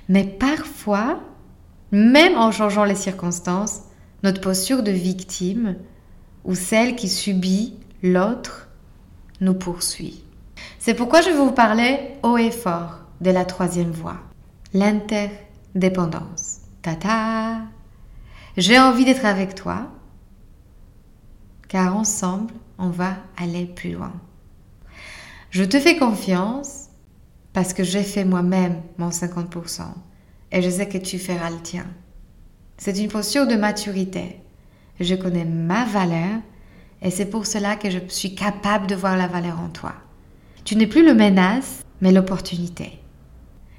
Mais 0.09 0.25
parfois, 0.25 1.21
même 1.91 2.37
en 2.37 2.51
changeant 2.51 2.83
les 2.83 2.93
circonstances, 2.93 3.81
notre 4.21 4.41
posture 4.41 4.83
de 4.83 4.91
victime 4.91 5.77
ou 6.43 6.55
celle 6.55 6.95
qui 6.95 7.09
subit 7.09 7.75
l'autre 8.01 8.67
nous 9.41 9.53
poursuit. 9.53 10.23
C'est 10.79 10.93
pourquoi 10.93 11.21
je 11.21 11.29
vais 11.29 11.37
vous 11.37 11.51
parler 11.51 11.99
haut 12.23 12.37
et 12.37 12.51
fort 12.51 12.99
de 13.21 13.31
la 13.31 13.45
troisième 13.45 13.91
voie, 13.91 14.19
l'interdépendance. 14.73 16.59
Tata 16.81 17.61
J'ai 18.57 18.77
envie 18.77 19.05
d'être 19.05 19.25
avec 19.25 19.55
toi, 19.55 19.89
car 21.69 21.95
ensemble, 21.95 22.53
on 22.77 22.89
va 22.89 23.15
aller 23.37 23.65
plus 23.65 23.93
loin. 23.93 24.13
Je 25.49 25.63
te 25.63 25.79
fais 25.79 25.97
confiance 25.97 26.89
parce 27.53 27.73
que 27.73 27.83
j'ai 27.83 28.03
fait 28.03 28.25
moi-même 28.25 28.81
mon 28.97 29.09
50% 29.09 29.83
et 30.51 30.61
je 30.61 30.69
sais 30.69 30.89
que 30.89 30.97
tu 30.97 31.19
feras 31.19 31.49
le 31.49 31.61
tien. 31.61 31.85
C'est 32.77 32.97
une 32.97 33.07
posture 33.07 33.47
de 33.47 33.55
maturité. 33.55 34.42
Je 34.99 35.15
connais 35.15 35.45
ma 35.45 35.85
valeur 35.85 36.39
et 37.01 37.11
c'est 37.11 37.25
pour 37.25 37.45
cela 37.45 37.75
que 37.75 37.89
je 37.89 37.99
suis 38.07 38.35
capable 38.35 38.87
de 38.87 38.95
voir 38.95 39.17
la 39.17 39.27
valeur 39.27 39.59
en 39.59 39.69
toi. 39.69 39.93
Tu 40.63 40.75
n'es 40.75 40.87
plus 40.87 41.05
le 41.05 41.13
menace, 41.13 41.83
mais 42.01 42.11
l'opportunité. 42.11 42.99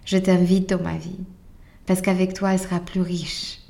Je 0.05 0.19
t'invite 0.19 0.69
dans 0.69 0.83
ma 0.83 0.97
vie 0.97 1.25
parce 1.87 2.01
qu'avec 2.01 2.35
toi, 2.35 2.53
elle 2.53 2.59
sera 2.59 2.81
plus 2.81 3.01
riche. 3.01 3.61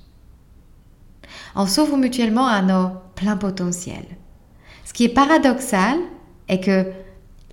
On 1.54 1.66
s'ouvre 1.66 1.96
mutuellement 1.96 2.46
à 2.46 2.62
nos 2.62 2.90
pleins 3.14 3.36
potentiels. 3.36 4.16
Ce 4.84 4.92
qui 4.92 5.04
est 5.04 5.14
paradoxal 5.14 5.98
est 6.48 6.60
que 6.60 6.86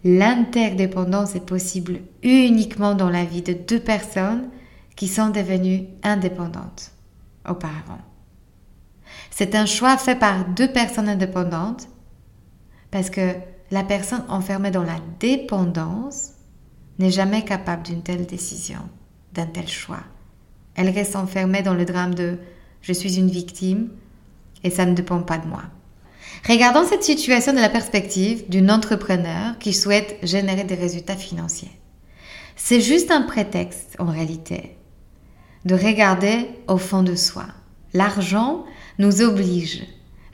l'interdépendance 0.03 1.35
est 1.35 1.45
possible 1.45 2.01
uniquement 2.23 2.95
dans 2.95 3.09
la 3.09 3.25
vie 3.25 3.43
de 3.43 3.53
deux 3.53 3.79
personnes 3.79 4.49
qui 4.95 5.07
sont 5.07 5.29
devenues 5.29 5.85
indépendantes 6.03 6.91
auparavant. 7.47 7.99
C'est 9.31 9.55
un 9.55 9.65
choix 9.65 9.97
fait 9.97 10.15
par 10.15 10.45
deux 10.45 10.71
personnes 10.71 11.09
indépendantes 11.09 11.87
parce 12.91 13.09
que 13.09 13.33
la 13.71 13.83
personne 13.83 14.23
enfermée 14.29 14.69
dans 14.69 14.83
la 14.83 14.99
dépendance 15.19 16.33
n'est 16.99 17.09
jamais 17.09 17.43
capable 17.43 17.83
d'une 17.83 18.03
telle 18.03 18.27
décision, 18.27 18.81
d'un 19.33 19.47
tel 19.47 19.67
choix. 19.67 20.03
Elle 20.75 20.89
reste 20.89 21.15
enfermée 21.15 21.63
dans 21.63 21.73
le 21.73 21.85
drame 21.85 22.13
de 22.13 22.37
je 22.81 22.93
suis 22.93 23.17
une 23.17 23.29
victime 23.29 23.89
et 24.63 24.69
ça 24.69 24.85
ne 24.85 24.93
dépend 24.93 25.21
pas 25.21 25.37
de 25.37 25.47
moi. 25.47 25.63
Regardons 26.47 26.85
cette 26.85 27.03
situation 27.03 27.53
de 27.53 27.59
la 27.59 27.69
perspective 27.69 28.49
d'un 28.49 28.69
entrepreneur 28.69 29.57
qui 29.59 29.73
souhaite 29.73 30.17
générer 30.23 30.63
des 30.63 30.75
résultats 30.75 31.15
financiers. 31.15 31.71
C'est 32.55 32.81
juste 32.81 33.11
un 33.11 33.21
prétexte 33.21 33.95
en 33.99 34.05
réalité 34.05 34.77
de 35.65 35.75
regarder 35.75 36.49
au 36.67 36.77
fond 36.77 37.03
de 37.03 37.15
soi. 37.15 37.45
L'argent 37.93 38.65
nous 38.97 39.21
oblige, 39.21 39.83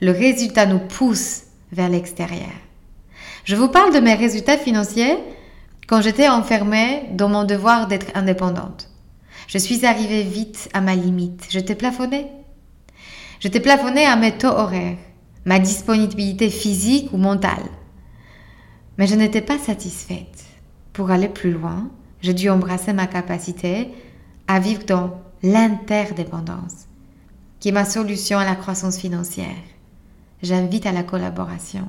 le 0.00 0.12
résultat 0.12 0.66
nous 0.66 0.78
pousse 0.78 1.42
vers 1.72 1.88
l'extérieur. 1.88 2.52
Je 3.44 3.56
vous 3.56 3.68
parle 3.68 3.94
de 3.94 4.00
mes 4.00 4.14
résultats 4.14 4.58
financiers 4.58 5.16
quand 5.86 6.02
j'étais 6.02 6.28
enfermée 6.28 7.04
dans 7.12 7.28
mon 7.28 7.44
devoir 7.44 7.88
d'être 7.88 8.14
indépendante. 8.14 8.90
Je 9.46 9.58
suis 9.58 9.86
arrivée 9.86 10.22
vite 10.22 10.68
à 10.74 10.80
ma 10.80 10.94
limite. 10.94 11.46
Je 11.50 11.58
t'ai 11.58 11.74
plafonné. 11.74 12.26
Je 13.40 13.48
t'ai 13.48 13.60
plafonné 13.60 14.04
à 14.04 14.16
mes 14.16 14.32
taux 14.32 14.48
horaires 14.48 14.98
ma 15.48 15.58
disponibilité 15.58 16.50
physique 16.50 17.10
ou 17.12 17.16
mentale. 17.16 17.64
Mais 18.98 19.06
je 19.06 19.14
n'étais 19.14 19.40
pas 19.40 19.58
satisfaite. 19.58 20.44
Pour 20.92 21.10
aller 21.10 21.28
plus 21.28 21.52
loin, 21.52 21.90
j'ai 22.20 22.34
dû 22.34 22.50
embrasser 22.50 22.92
ma 22.92 23.06
capacité 23.06 23.88
à 24.46 24.60
vivre 24.60 24.84
dans 24.84 25.22
l'interdépendance, 25.42 26.87
qui 27.60 27.68
est 27.68 27.72
ma 27.72 27.84
solution 27.84 28.38
à 28.38 28.44
la 28.44 28.54
croissance 28.54 28.98
financière. 28.98 29.46
J'invite 30.42 30.86
à 30.86 30.92
la 30.92 31.02
collaboration. 31.02 31.88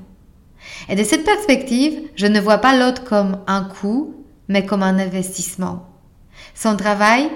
Et 0.90 0.96
de 0.96 1.04
cette 1.04 1.24
perspective, 1.24 2.00
je 2.16 2.28
ne 2.28 2.40
vois 2.40 2.58
pas 2.58 2.78
l'autre 2.78 3.04
comme 3.04 3.40
un 3.48 3.64
coût, 3.64 4.16
mais 4.48 4.66
comme 4.66 4.84
un 4.84 4.98
investissement. 4.98 5.88
Son 6.56 6.76
travail 6.76 7.30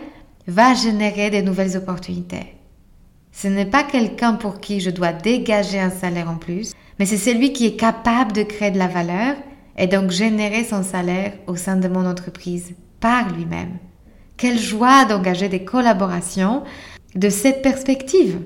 va 0.48 0.74
générer 0.74 1.30
de 1.30 1.42
nouvelles 1.42 1.78
opportunités. 1.78 2.58
Ce 3.32 3.48
n'est 3.48 3.66
pas 3.66 3.84
quelqu'un 3.84 4.34
pour 4.34 4.60
qui 4.60 4.80
je 4.80 4.90
dois 4.90 5.14
dégager 5.14 5.80
un 5.80 5.90
salaire 5.90 6.30
en 6.30 6.36
plus, 6.36 6.74
mais 7.00 7.06
c'est 7.06 7.18
celui 7.18 7.54
qui 7.54 7.66
est 7.66 7.76
capable 7.76 8.34
de 8.34 8.44
créer 8.44 8.72
de 8.72 8.78
la 8.78 8.88
valeur 8.88 9.36
et 9.78 9.88
donc 9.88 10.12
générer 10.12 10.64
son 10.64 10.84
salaire 10.84 11.34
au 11.48 11.56
sein 11.56 11.78
de 11.78 11.88
mon 11.88 12.06
entreprise 12.06 12.76
par 13.00 13.30
lui-même. 13.32 13.78
Quelle 14.38 14.60
joie 14.60 15.06
d'engager 15.06 15.50
des 15.50 15.64
collaborations 15.64 16.64
de 17.16 17.30
cette 17.30 17.62
perspective. 17.62 18.40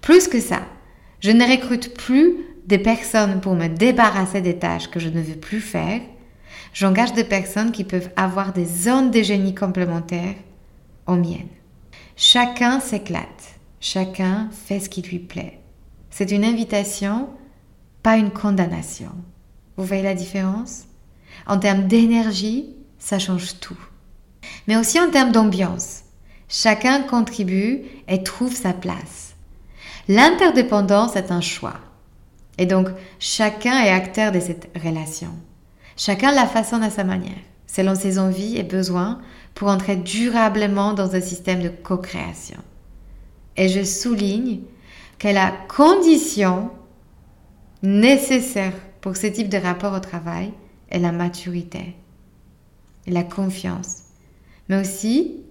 Plus 0.00 0.28
que 0.28 0.40
ça, 0.40 0.62
je 1.20 1.30
ne 1.30 1.44
recrute 1.44 1.94
plus 1.94 2.36
des 2.66 2.78
personnes 2.78 3.40
pour 3.40 3.54
me 3.54 3.68
débarrasser 3.68 4.40
des 4.40 4.58
tâches 4.58 4.90
que 4.90 5.00
je 5.00 5.08
ne 5.08 5.20
veux 5.20 5.36
plus 5.36 5.60
faire. 5.60 6.00
J'engage 6.72 7.12
des 7.12 7.24
personnes 7.24 7.72
qui 7.72 7.84
peuvent 7.84 8.10
avoir 8.16 8.52
des 8.52 8.64
zones 8.64 9.10
de 9.10 9.22
génie 9.22 9.54
complémentaires 9.54 10.34
aux 11.06 11.16
miennes. 11.16 11.48
Chacun 12.16 12.80
s'éclate. 12.80 13.54
Chacun 13.80 14.48
fait 14.66 14.80
ce 14.80 14.88
qui 14.88 15.02
lui 15.02 15.18
plaît. 15.18 15.60
C'est 16.10 16.30
une 16.30 16.44
invitation, 16.44 17.28
pas 18.02 18.16
une 18.16 18.30
condamnation. 18.30 19.10
Vous 19.76 19.84
voyez 19.84 20.02
la 20.02 20.14
différence? 20.14 20.84
En 21.46 21.58
termes 21.58 21.86
d'énergie, 21.86 22.74
ça 22.98 23.18
change 23.18 23.58
tout. 23.60 23.78
Mais 24.66 24.76
aussi 24.76 25.00
en 25.00 25.10
termes 25.10 25.32
d'ambiance. 25.32 26.03
Chacun 26.48 27.02
contribue 27.02 27.82
et 28.08 28.22
trouve 28.22 28.54
sa 28.54 28.72
place. 28.72 29.34
L'interdépendance 30.08 31.16
est 31.16 31.30
un 31.30 31.40
choix. 31.40 31.80
Et 32.58 32.66
donc, 32.66 32.88
chacun 33.18 33.82
est 33.82 33.90
acteur 33.90 34.32
de 34.32 34.40
cette 34.40 34.70
relation. 34.82 35.30
Chacun 35.96 36.32
la 36.32 36.46
façonne 36.46 36.82
à 36.82 36.90
sa 36.90 37.04
manière, 37.04 37.32
selon 37.66 37.94
ses 37.94 38.18
envies 38.18 38.58
et 38.58 38.62
besoins, 38.62 39.20
pour 39.54 39.68
entrer 39.68 39.96
durablement 39.96 40.92
dans 40.92 41.14
un 41.14 41.20
système 41.20 41.62
de 41.62 41.68
co-création. 41.68 42.58
Et 43.56 43.68
je 43.68 43.84
souligne 43.84 44.60
que 45.18 45.28
la 45.28 45.52
condition 45.68 46.70
nécessaire 47.82 48.74
pour 49.00 49.16
ce 49.16 49.26
type 49.26 49.48
de 49.48 49.58
rapport 49.58 49.94
au 49.94 50.00
travail 50.00 50.52
est 50.90 50.98
la 50.98 51.12
maturité, 51.12 51.94
la 53.06 53.22
confiance, 53.22 54.02
mais 54.68 54.80
aussi 54.80 55.43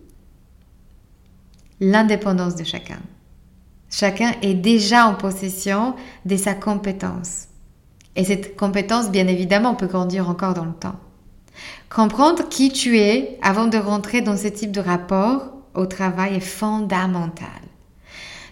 l'indépendance 1.83 2.55
de 2.55 2.63
chacun. 2.63 2.99
Chacun 3.89 4.31
est 4.41 4.53
déjà 4.53 5.05
en 5.05 5.15
possession 5.15 5.95
de 6.25 6.37
sa 6.37 6.53
compétence. 6.53 7.47
Et 8.15 8.23
cette 8.23 8.55
compétence, 8.55 9.11
bien 9.11 9.27
évidemment, 9.27 9.75
peut 9.75 9.87
grandir 9.87 10.29
encore 10.29 10.53
dans 10.53 10.65
le 10.65 10.73
temps. 10.73 10.95
Comprendre 11.89 12.47
qui 12.49 12.71
tu 12.71 12.97
es 12.97 13.37
avant 13.41 13.67
de 13.67 13.77
rentrer 13.77 14.21
dans 14.21 14.37
ce 14.37 14.47
type 14.47 14.71
de 14.71 14.79
rapport 14.79 15.51
au 15.75 15.85
travail 15.85 16.35
est 16.35 16.39
fondamental. 16.39 17.47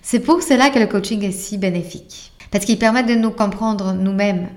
C'est 0.02 0.20
pour 0.20 0.44
cela 0.44 0.70
que 0.70 0.80
le 0.80 0.88
coaching 0.88 1.24
est 1.24 1.32
si 1.32 1.58
bénéfique, 1.58 2.34
parce 2.52 2.65
qu'il 2.65 2.78
permet 2.78 3.04
de 3.04 3.15
nous 3.15 3.32
comprendre 3.32 3.94
nous-mêmes. 3.94 4.50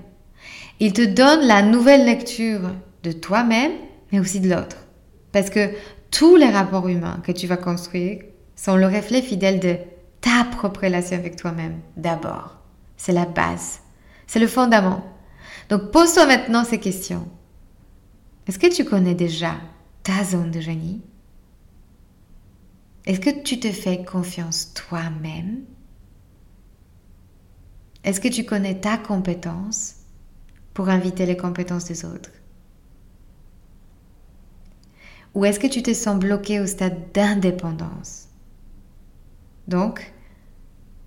Il 0.79 0.93
te 0.93 1.03
donne 1.03 1.47
la 1.47 1.61
nouvelle 1.61 2.05
lecture 2.05 2.71
de 3.03 3.11
toi-même, 3.11 3.71
mais 4.11 4.19
aussi 4.19 4.39
de 4.39 4.49
l'autre. 4.49 4.77
Parce 5.31 5.49
que 5.49 5.69
tous 6.11 6.35
les 6.35 6.49
rapports 6.49 6.87
humains 6.89 7.21
que 7.23 7.31
tu 7.31 7.47
vas 7.47 7.57
construire 7.57 8.19
sont 8.55 8.75
le 8.75 8.87
reflet 8.87 9.21
fidèle 9.21 9.59
de 9.59 9.77
ta 10.21 10.43
propre 10.45 10.83
relation 10.83 11.17
avec 11.17 11.35
toi-même 11.35 11.79
d'abord. 11.97 12.57
C'est 12.97 13.11
la 13.11 13.25
base, 13.25 13.81
c'est 14.27 14.39
le 14.39 14.47
fondament. 14.47 15.03
Donc 15.69 15.91
pose-toi 15.91 16.25
maintenant 16.25 16.63
ces 16.63 16.79
questions. 16.79 17.27
Est-ce 18.47 18.59
que 18.59 18.73
tu 18.73 18.85
connais 18.85 19.15
déjà 19.15 19.55
ta 20.03 20.23
zone 20.23 20.51
de 20.51 20.61
génie? 20.61 21.01
Est-ce 23.05 23.19
que 23.19 23.41
tu 23.43 23.59
te 23.59 23.71
fais 23.71 24.03
confiance 24.03 24.73
toi-même? 24.73 25.63
Est-ce 28.03 28.21
que 28.21 28.27
tu 28.27 28.45
connais 28.45 28.79
ta 28.79 28.97
compétence 28.97 29.95
pour 30.73 30.89
inviter 30.89 31.25
les 31.25 31.37
compétences 31.37 31.85
des 31.85 32.05
autres? 32.05 32.31
Ou 35.33 35.45
est-ce 35.45 35.59
que 35.59 35.67
tu 35.67 35.83
te 35.83 35.93
sens 35.93 36.17
bloqué 36.17 36.59
au 36.59 36.67
stade 36.67 37.11
d'indépendance? 37.13 38.24
Donc, 39.67 40.13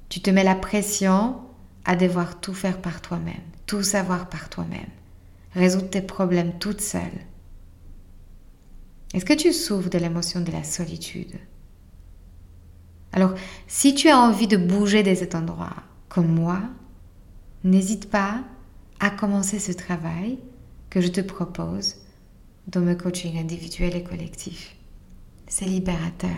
tu 0.08 0.20
te 0.20 0.30
mets 0.30 0.44
la 0.44 0.54
pression 0.54 1.40
à 1.84 1.96
devoir 1.96 2.40
tout 2.40 2.54
faire 2.54 2.80
par 2.80 3.00
toi-même, 3.00 3.34
tout 3.66 3.82
savoir 3.82 4.28
par 4.28 4.48
toi-même, 4.48 4.90
résoudre 5.54 5.90
tes 5.90 6.02
problèmes 6.02 6.58
toute 6.58 6.80
seule. 6.80 7.02
Est-ce 9.14 9.24
que 9.24 9.32
tu 9.32 9.52
souffres 9.52 9.88
de 9.88 9.98
l'émotion 9.98 10.40
de 10.40 10.52
la 10.52 10.64
solitude? 10.64 11.34
Alors, 13.12 13.34
si 13.66 13.94
tu 13.94 14.08
as 14.08 14.18
envie 14.18 14.48
de 14.48 14.56
bouger 14.56 15.02
de 15.02 15.14
cet 15.14 15.34
endroit, 15.34 15.76
comme 16.08 16.28
moi, 16.28 16.60
n'hésite 17.64 18.10
pas 18.10 18.42
à 19.00 19.10
commencer 19.10 19.58
ce 19.58 19.72
travail 19.72 20.38
que 20.90 21.00
je 21.00 21.08
te 21.08 21.20
propose 21.20 21.96
dans 22.66 22.80
mes 22.80 22.96
coaching 22.96 23.38
individuel 23.38 23.96
et 23.96 24.02
collectif. 24.02 24.76
C'est 25.46 25.64
libérateur. 25.64 26.28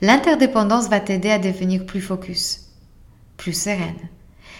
L'interdépendance 0.00 0.88
va 0.88 1.00
t'aider 1.00 1.30
à 1.30 1.38
devenir 1.38 1.86
plus 1.86 2.00
focus, 2.00 2.68
plus 3.36 3.52
sereine, 3.52 4.08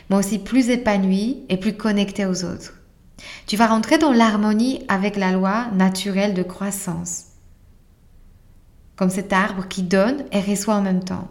mais 0.09 0.17
aussi 0.17 0.39
plus 0.39 0.71
épanouie 0.71 1.45
et 1.49 1.57
plus 1.57 1.77
connectée 1.77 2.27
aux 2.27 2.45
autres. 2.45 2.75
Tu 3.47 3.57
vas 3.57 3.67
rentrer 3.67 3.99
dans 3.99 4.13
l'harmonie 4.13 4.85
avec 4.89 5.17
la 5.17 5.33
loi 5.33 5.67
naturelle 5.73 6.35
de 6.35 6.43
croissance, 6.43 7.27
comme 8.97 9.11
cet 9.11 9.33
arbre 9.33 9.67
qui 9.69 9.83
donne 9.83 10.25
et 10.33 10.41
reçoit 10.41 10.75
en 10.75 10.83
même 10.83 11.05
temps, 11.05 11.29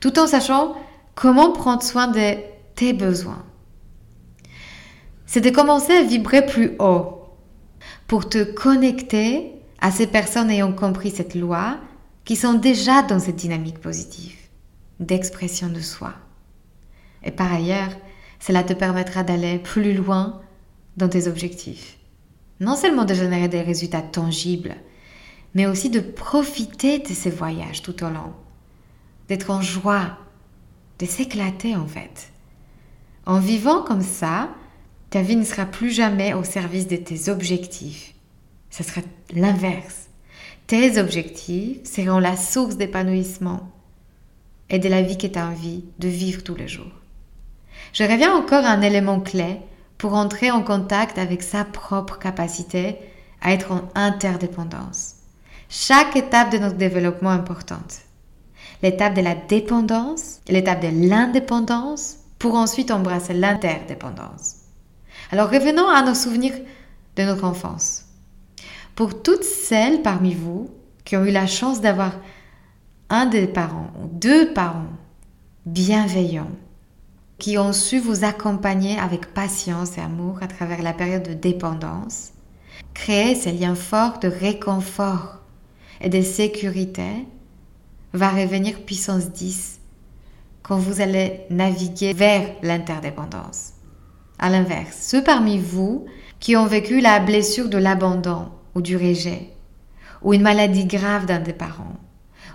tout 0.00 0.18
en 0.18 0.26
sachant 0.26 0.76
comment 1.14 1.52
prendre 1.52 1.82
soin 1.82 2.08
de 2.08 2.36
tes 2.74 2.92
besoins. 2.92 3.44
C'est 5.26 5.40
de 5.40 5.50
commencer 5.50 5.92
à 5.92 6.02
vibrer 6.02 6.44
plus 6.44 6.72
haut 6.78 7.22
pour 8.06 8.28
te 8.28 8.42
connecter 8.42 9.52
à 9.80 9.90
ces 9.90 10.06
personnes 10.06 10.50
ayant 10.50 10.72
compris 10.72 11.10
cette 11.10 11.34
loi 11.34 11.78
qui 12.24 12.36
sont 12.36 12.54
déjà 12.54 13.02
dans 13.02 13.18
cette 13.18 13.36
dynamique 13.36 13.80
positive 13.80 14.36
d'expression 15.00 15.68
de 15.68 15.80
soi. 15.80 16.14
Et 17.24 17.30
par 17.30 17.52
ailleurs, 17.52 17.90
cela 18.38 18.62
te 18.62 18.72
permettra 18.72 19.22
d'aller 19.22 19.58
plus 19.58 19.94
loin 19.94 20.40
dans 20.96 21.08
tes 21.08 21.28
objectifs. 21.28 21.98
Non 22.60 22.76
seulement 22.76 23.04
de 23.04 23.14
générer 23.14 23.48
des 23.48 23.62
résultats 23.62 24.02
tangibles, 24.02 24.76
mais 25.54 25.66
aussi 25.66 25.90
de 25.90 26.00
profiter 26.00 26.98
de 26.98 27.08
ces 27.08 27.30
voyages 27.30 27.82
tout 27.82 28.04
au 28.04 28.08
long, 28.08 28.32
d'être 29.28 29.50
en 29.50 29.60
joie, 29.60 30.18
de 30.98 31.06
s'éclater 31.06 31.76
en 31.76 31.86
fait. 31.86 32.32
En 33.26 33.38
vivant 33.38 33.82
comme 33.82 34.02
ça, 34.02 34.50
ta 35.10 35.22
vie 35.22 35.36
ne 35.36 35.44
sera 35.44 35.66
plus 35.66 35.90
jamais 35.90 36.34
au 36.34 36.44
service 36.44 36.86
de 36.86 36.96
tes 36.96 37.28
objectifs. 37.28 38.14
Ce 38.70 38.82
sera 38.82 39.02
l'inverse. 39.34 40.08
Tes 40.66 40.98
objectifs 40.98 41.84
seront 41.84 42.18
la 42.18 42.36
source 42.36 42.76
d'épanouissement 42.76 43.70
et 44.70 44.78
de 44.78 44.88
la 44.88 45.02
vie 45.02 45.18
que 45.18 45.26
tu 45.26 45.38
as 45.38 45.46
envie 45.46 45.84
de 45.98 46.08
vivre 46.08 46.42
tous 46.42 46.54
les 46.54 46.68
jours. 46.68 46.92
Je 47.92 48.04
reviens 48.04 48.34
encore 48.34 48.64
à 48.64 48.70
un 48.70 48.80
élément 48.80 49.20
clé 49.20 49.58
pour 49.98 50.14
entrer 50.14 50.50
en 50.50 50.62
contact 50.62 51.18
avec 51.18 51.42
sa 51.42 51.64
propre 51.64 52.18
capacité 52.18 52.96
à 53.42 53.52
être 53.52 53.72
en 53.72 53.88
interdépendance. 53.94 55.16
Chaque 55.68 56.16
étape 56.16 56.50
de 56.50 56.58
notre 56.58 56.76
développement 56.76 57.32
est 57.32 57.36
importante. 57.36 57.98
L'étape 58.82 59.14
de 59.14 59.20
la 59.20 59.34
dépendance, 59.34 60.40
l'étape 60.48 60.80
de 60.80 61.08
l'indépendance, 61.08 62.16
pour 62.38 62.54
ensuite 62.54 62.90
embrasser 62.90 63.34
l'interdépendance. 63.34 64.56
Alors 65.30 65.50
revenons 65.50 65.88
à 65.88 66.02
nos 66.02 66.14
souvenirs 66.14 66.54
de 67.16 67.22
notre 67.22 67.44
enfance. 67.44 68.06
Pour 68.94 69.22
toutes 69.22 69.44
celles 69.44 70.02
parmi 70.02 70.34
vous 70.34 70.70
qui 71.04 71.16
ont 71.16 71.24
eu 71.24 71.30
la 71.30 71.46
chance 71.46 71.80
d'avoir 71.80 72.12
un 73.08 73.26
des 73.26 73.46
parents 73.46 73.90
ou 74.02 74.08
deux 74.08 74.52
parents 74.52 74.92
bienveillants, 75.66 76.50
qui 77.38 77.58
ont 77.58 77.72
su 77.72 77.98
vous 77.98 78.24
accompagner 78.24 78.98
avec 78.98 79.34
patience 79.34 79.98
et 79.98 80.00
amour 80.00 80.38
à 80.42 80.46
travers 80.46 80.82
la 80.82 80.92
période 80.92 81.26
de 81.26 81.34
dépendance, 81.34 82.32
créer 82.94 83.34
ces 83.34 83.52
liens 83.52 83.74
forts 83.74 84.18
de 84.20 84.28
réconfort 84.28 85.38
et 86.00 86.08
de 86.08 86.22
sécurité 86.22 87.26
va 88.12 88.30
revenir 88.30 88.82
puissance 88.82 89.30
10 89.30 89.80
quand 90.62 90.76
vous 90.76 91.00
allez 91.00 91.40
naviguer 91.50 92.12
vers 92.12 92.48
l'interdépendance. 92.62 93.72
À 94.38 94.50
l'inverse, 94.50 94.96
ceux 95.00 95.24
parmi 95.24 95.58
vous 95.58 96.06
qui 96.38 96.56
ont 96.56 96.66
vécu 96.66 97.00
la 97.00 97.20
blessure 97.20 97.68
de 97.68 97.78
l'abandon 97.78 98.48
ou 98.74 98.82
du 98.82 98.96
rejet, 98.96 99.50
ou 100.22 100.34
une 100.34 100.42
maladie 100.42 100.86
grave 100.86 101.26
d'un 101.26 101.40
des 101.40 101.52
parents, 101.52 101.96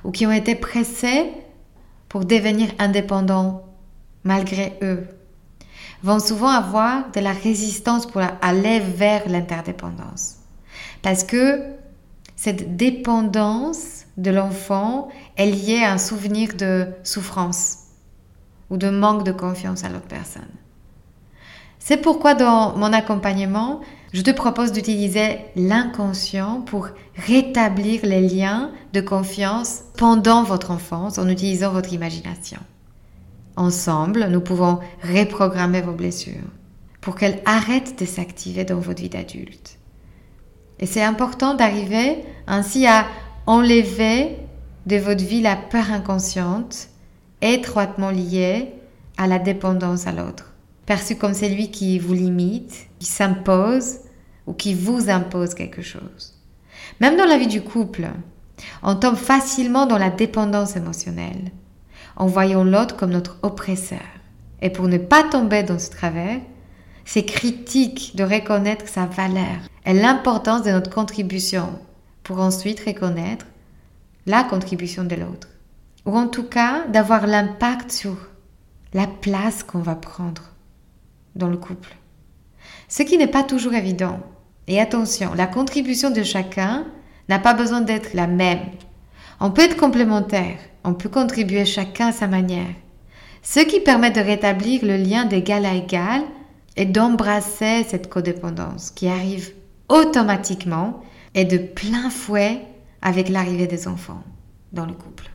ou 0.03 0.11
qui 0.11 0.25
ont 0.25 0.31
été 0.31 0.55
pressés 0.55 1.31
pour 2.09 2.25
devenir 2.25 2.69
indépendants 2.79 3.65
malgré 4.23 4.77
eux, 4.81 5.07
vont 6.03 6.19
souvent 6.19 6.49
avoir 6.49 7.11
de 7.11 7.19
la 7.19 7.31
résistance 7.31 8.05
pour 8.05 8.21
aller 8.41 8.79
vers 8.79 9.27
l'interdépendance. 9.27 10.35
Parce 11.01 11.23
que 11.23 11.61
cette 12.35 12.75
dépendance 12.77 14.05
de 14.17 14.31
l'enfant 14.31 15.09
est 15.37 15.49
liée 15.49 15.83
à 15.83 15.93
un 15.93 15.97
souvenir 15.97 16.55
de 16.55 16.87
souffrance 17.03 17.79
ou 18.69 18.77
de 18.77 18.89
manque 18.89 19.23
de 19.23 19.31
confiance 19.31 19.83
à 19.83 19.89
l'autre 19.89 20.07
personne. 20.07 20.49
C'est 21.79 21.97
pourquoi 21.97 22.33
dans 22.33 22.75
mon 22.75 22.91
accompagnement, 22.93 23.79
je 24.13 24.21
te 24.21 24.31
propose 24.31 24.71
d'utiliser 24.71 25.39
l'inconscient 25.55 26.61
pour 26.61 26.89
rétablir 27.15 28.01
les 28.03 28.21
liens 28.21 28.71
de 28.93 29.01
confiance 29.01 29.81
pendant 29.97 30.43
votre 30.43 30.71
enfance 30.71 31.17
en 31.17 31.27
utilisant 31.27 31.71
votre 31.71 31.93
imagination. 31.93 32.59
Ensemble, 33.57 34.27
nous 34.29 34.41
pouvons 34.41 34.79
reprogrammer 35.03 35.81
vos 35.81 35.93
blessures 35.93 36.51
pour 37.01 37.15
qu'elles 37.15 37.41
arrêtent 37.45 37.99
de 37.99 38.05
s'activer 38.05 38.63
dans 38.63 38.79
votre 38.79 39.01
vie 39.01 39.09
d'adulte. 39.09 39.77
Et 40.79 40.85
c'est 40.85 41.03
important 41.03 41.55
d'arriver 41.55 42.23
ainsi 42.45 42.85
à 42.85 43.05
enlever 43.45 44.37
de 44.85 44.97
votre 44.97 45.23
vie 45.23 45.41
la 45.41 45.55
peur 45.55 45.91
inconsciente 45.91 46.89
étroitement 47.41 48.11
liée 48.11 48.73
à 49.17 49.27
la 49.27 49.39
dépendance 49.39 50.07
à 50.07 50.11
l'autre, 50.11 50.53
perçu 50.87 51.17
comme 51.17 51.35
celui 51.35 51.69
qui 51.69 51.99
vous 51.99 52.13
limite, 52.13 52.87
qui 52.97 53.05
s'impose 53.05 53.99
ou 54.47 54.53
qui 54.53 54.73
vous 54.73 55.09
impose 55.09 55.53
quelque 55.53 55.83
chose. 55.83 56.33
Même 56.99 57.17
dans 57.17 57.25
la 57.25 57.37
vie 57.37 57.47
du 57.47 57.61
couple, 57.61 58.07
on 58.81 58.95
tombe 58.95 59.17
facilement 59.17 59.85
dans 59.85 59.99
la 59.99 60.09
dépendance 60.09 60.75
émotionnelle 60.75 61.51
en 62.15 62.25
voyant 62.25 62.63
l'autre 62.63 62.95
comme 62.95 63.11
notre 63.11 63.37
oppresseur. 63.43 63.99
Et 64.61 64.71
pour 64.71 64.87
ne 64.87 64.97
pas 64.97 65.23
tomber 65.23 65.61
dans 65.61 65.77
ce 65.77 65.91
travers, 65.91 66.39
c'est 67.05 67.25
critique 67.25 68.13
de 68.15 68.23
reconnaître 68.23 68.87
sa 68.87 69.05
valeur 69.05 69.57
et 69.85 69.93
l'importance 69.93 70.63
de 70.63 70.71
notre 70.71 70.89
contribution 70.89 71.79
pour 72.23 72.39
ensuite 72.39 72.79
reconnaître 72.79 73.45
la 74.25 74.43
contribution 74.43 75.03
de 75.03 75.15
l'autre. 75.15 75.49
Ou 76.05 76.17
en 76.17 76.27
tout 76.27 76.43
cas, 76.43 76.87
d'avoir 76.87 77.27
l'impact 77.27 77.91
sur 77.91 78.17
la 78.93 79.05
place 79.05 79.63
qu'on 79.63 79.79
va 79.79 79.95
prendre 79.95 80.56
dans 81.35 81.49
le 81.49 81.57
couple. 81.57 81.95
Ce 82.87 83.03
qui 83.03 83.17
n'est 83.17 83.27
pas 83.27 83.43
toujours 83.43 83.73
évident. 83.73 84.19
Et 84.67 84.79
attention, 84.79 85.33
la 85.33 85.47
contribution 85.47 86.09
de 86.09 86.23
chacun 86.23 86.85
n'a 87.29 87.39
pas 87.39 87.53
besoin 87.53 87.81
d'être 87.81 88.13
la 88.13 88.27
même. 88.27 88.65
On 89.39 89.51
peut 89.51 89.61
être 89.61 89.77
complémentaire, 89.77 90.57
on 90.83 90.93
peut 90.93 91.09
contribuer 91.09 91.65
chacun 91.65 92.07
à 92.07 92.11
sa 92.11 92.27
manière. 92.27 92.73
Ce 93.43 93.59
qui 93.59 93.79
permet 93.79 94.11
de 94.11 94.19
rétablir 94.19 94.83
le 94.83 94.97
lien 94.97 95.25
d'égal 95.25 95.65
à 95.65 95.73
égal 95.73 96.21
et 96.75 96.85
d'embrasser 96.85 97.83
cette 97.87 98.09
codépendance 98.09 98.91
qui 98.91 99.07
arrive 99.07 99.53
automatiquement 99.89 101.01
et 101.33 101.45
de 101.45 101.57
plein 101.57 102.09
fouet 102.09 102.61
avec 103.01 103.29
l'arrivée 103.29 103.67
des 103.67 103.87
enfants 103.87 104.23
dans 104.73 104.85
le 104.85 104.93
couple. 104.93 105.29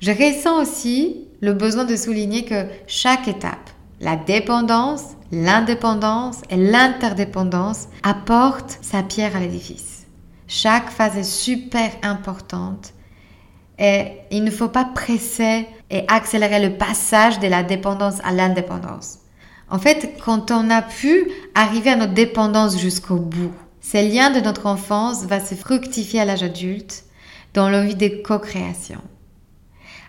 Je 0.00 0.10
ressens 0.10 0.60
aussi 0.60 1.28
le 1.40 1.52
besoin 1.52 1.84
de 1.84 1.96
souligner 1.96 2.44
que 2.44 2.66
chaque 2.86 3.28
étape, 3.28 3.70
la 4.02 4.16
dépendance, 4.16 5.04
l'indépendance 5.30 6.42
et 6.50 6.56
l'interdépendance 6.56 7.86
apporte 8.02 8.78
sa 8.82 9.04
pierre 9.04 9.36
à 9.36 9.40
l'édifice. 9.40 10.06
Chaque 10.48 10.90
phase 10.90 11.16
est 11.16 11.22
super 11.22 11.88
importante 12.02 12.94
et 13.78 14.08
il 14.32 14.42
ne 14.42 14.50
faut 14.50 14.68
pas 14.68 14.84
presser 14.84 15.68
et 15.88 16.04
accélérer 16.08 16.68
le 16.68 16.76
passage 16.76 17.38
de 17.38 17.46
la 17.46 17.62
dépendance 17.62 18.18
à 18.24 18.32
l'indépendance. 18.32 19.20
En 19.70 19.78
fait, 19.78 20.14
quand 20.22 20.50
on 20.50 20.68
a 20.68 20.82
pu 20.82 21.30
arriver 21.54 21.90
à 21.90 21.96
notre 21.96 22.12
dépendance 22.12 22.78
jusqu'au 22.78 23.16
bout, 23.16 23.52
ces 23.80 24.08
liens 24.08 24.30
de 24.30 24.40
notre 24.40 24.66
enfance 24.66 25.24
vont 25.26 25.40
se 25.40 25.54
fructifier 25.54 26.20
à 26.20 26.24
l'âge 26.24 26.42
adulte 26.42 27.04
dans 27.54 27.70
l'envie 27.70 27.94
de 27.94 28.20
co-création. 28.22 29.00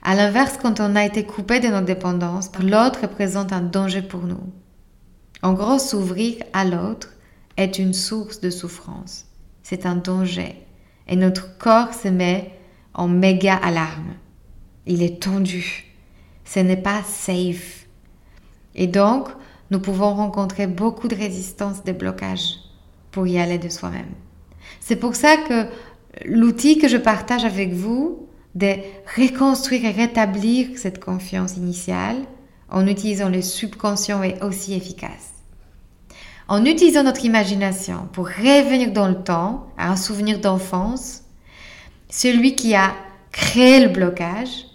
À 0.06 0.16
l'inverse, 0.16 0.60
quand 0.62 0.82
on 0.82 0.98
a 0.98 1.06
été 1.06 1.24
coupé 1.24 1.62
de 1.62 1.70
notre 1.70 1.86
dépendance, 1.86 2.52
l'autre 2.62 3.04
représente 3.04 3.54
un 3.54 3.62
danger 3.62 4.02
pour 4.02 4.24
nous. 4.24 4.44
En 5.42 5.54
gros, 5.54 5.80
s'ouvrir 5.80 6.36
à 6.52 6.66
l'autre 6.66 7.10
est 7.56 7.80
une 7.80 7.94
source 7.94 8.42
de 8.42 8.50
souffrance. 8.50 9.26
C'est 9.64 9.86
un 9.86 9.96
danger. 9.96 10.56
Et 11.08 11.16
notre 11.16 11.58
corps 11.58 11.94
se 11.94 12.10
met 12.10 12.52
en 12.94 13.08
méga 13.08 13.56
alarme. 13.56 14.16
Il 14.86 15.02
est 15.04 15.22
tendu. 15.22 15.86
Ce 16.44 16.60
n'est 16.60 16.76
pas 16.76 17.02
safe. 17.04 17.86
Et 18.76 18.88
donc, 18.88 19.30
nous 19.72 19.80
pouvons 19.80 20.14
rencontrer 20.14 20.68
beaucoup 20.68 21.08
de 21.08 21.16
résistance, 21.16 21.84
de 21.86 21.94
blocages 21.94 22.56
pour 23.12 23.26
y 23.26 23.40
aller 23.40 23.58
de 23.58 23.70
soi-même. 23.70 24.12
C'est 24.82 24.98
pour 24.98 25.16
ça 25.16 25.38
que 25.38 25.66
l'outil 26.26 26.78
que 26.78 26.90
je 26.90 26.98
partage 26.98 27.46
avec 27.46 27.72
vous, 27.72 28.28
de 28.56 28.76
reconstruire 29.18 29.86
et 29.86 29.92
rétablir 29.92 30.68
cette 30.76 31.04
confiance 31.04 31.58
initiale 31.58 32.18
en 32.70 32.88
utilisant 32.88 33.30
le 33.30 33.42
subconscient 33.42 34.24
est 34.24 34.42
aussi 34.44 34.74
efficace. 34.74 35.34
En 36.48 36.66
utilisant 36.66 37.04
notre 37.04 37.26
imagination 37.26 38.08
pour 38.12 38.28
revenir 38.28 38.92
dans 38.92 39.08
le 39.08 39.24
temps 39.24 39.68
à 39.78 39.90
un 39.90 39.96
souvenir 39.96 40.40
d'enfance, 40.40 41.22
celui 42.10 42.56
qui 42.56 42.76
a 42.76 42.94
créer 43.32 43.82
le 43.82 43.90
blocage 43.90 44.68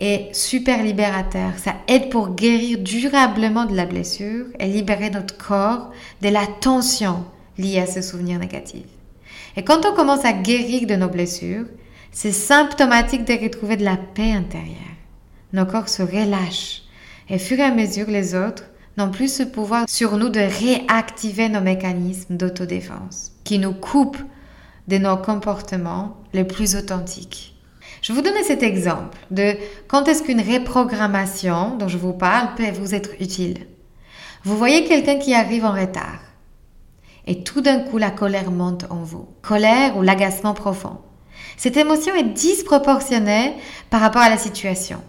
est 0.00 0.34
super 0.34 0.82
libérateur. 0.82 1.52
Ça 1.58 1.74
aide 1.88 2.10
pour 2.10 2.34
guérir 2.34 2.78
durablement 2.78 3.66
de 3.66 3.76
la 3.76 3.86
blessure 3.86 4.46
et 4.58 4.66
libérer 4.66 5.10
notre 5.10 5.36
corps 5.36 5.90
de 6.22 6.28
la 6.28 6.46
tension 6.46 7.24
liée 7.58 7.80
à 7.80 7.86
ce 7.86 8.02
souvenir 8.02 8.38
négatif. 8.38 8.84
Et 9.56 9.64
quand 9.64 9.84
on 9.84 9.94
commence 9.94 10.24
à 10.24 10.32
guérir 10.32 10.86
de 10.86 10.96
nos 10.96 11.08
blessures, 11.08 11.66
c'est 12.12 12.32
symptomatique 12.32 13.24
de 13.24 13.34
retrouver 13.34 13.76
de 13.76 13.84
la 13.84 13.96
paix 13.96 14.32
intérieure. 14.32 14.76
Nos 15.52 15.66
corps 15.66 15.88
se 15.88 16.02
relâchent 16.02 16.82
et 17.28 17.38
fur 17.38 17.58
et 17.58 17.62
à 17.62 17.74
mesure 17.74 18.08
les 18.08 18.34
autres 18.34 18.64
n'ont 18.96 19.10
plus 19.10 19.32
ce 19.32 19.42
pouvoir 19.42 19.88
sur 19.88 20.16
nous 20.16 20.28
de 20.28 20.40
réactiver 20.40 21.48
nos 21.48 21.60
mécanismes 21.60 22.36
d'autodéfense 22.36 23.32
qui 23.44 23.58
nous 23.58 23.72
coupent 23.72 24.22
de 24.88 24.98
nos 24.98 25.16
comportements 25.16 26.16
les 26.32 26.44
plus 26.44 26.74
authentiques. 26.74 27.54
Je 28.02 28.12
vous 28.12 28.22
donne 28.22 28.42
cet 28.44 28.62
exemple 28.62 29.18
de 29.30 29.54
quand 29.88 30.08
est-ce 30.08 30.22
qu'une 30.22 30.40
reprogrammation 30.40 31.76
dont 31.76 31.88
je 31.88 31.98
vous 31.98 32.12
parle 32.12 32.54
peut 32.56 32.70
vous 32.70 32.94
être 32.94 33.10
utile. 33.20 33.66
Vous 34.42 34.56
voyez 34.56 34.84
quelqu'un 34.84 35.18
qui 35.18 35.34
arrive 35.34 35.64
en 35.64 35.72
retard 35.72 36.20
et 37.26 37.44
tout 37.44 37.60
d'un 37.60 37.80
coup 37.80 37.98
la 37.98 38.10
colère 38.10 38.50
monte 38.50 38.86
en 38.90 39.02
vous. 39.02 39.28
Colère 39.42 39.96
ou 39.96 40.02
l'agacement 40.02 40.54
profond. 40.54 40.98
Cette 41.60 41.76
émotion 41.76 42.14
est 42.14 42.32
disproportionnée 42.32 43.54
par 43.90 44.00
rapport 44.00 44.22
à 44.22 44.30
la 44.30 44.38
situation. 44.38 45.02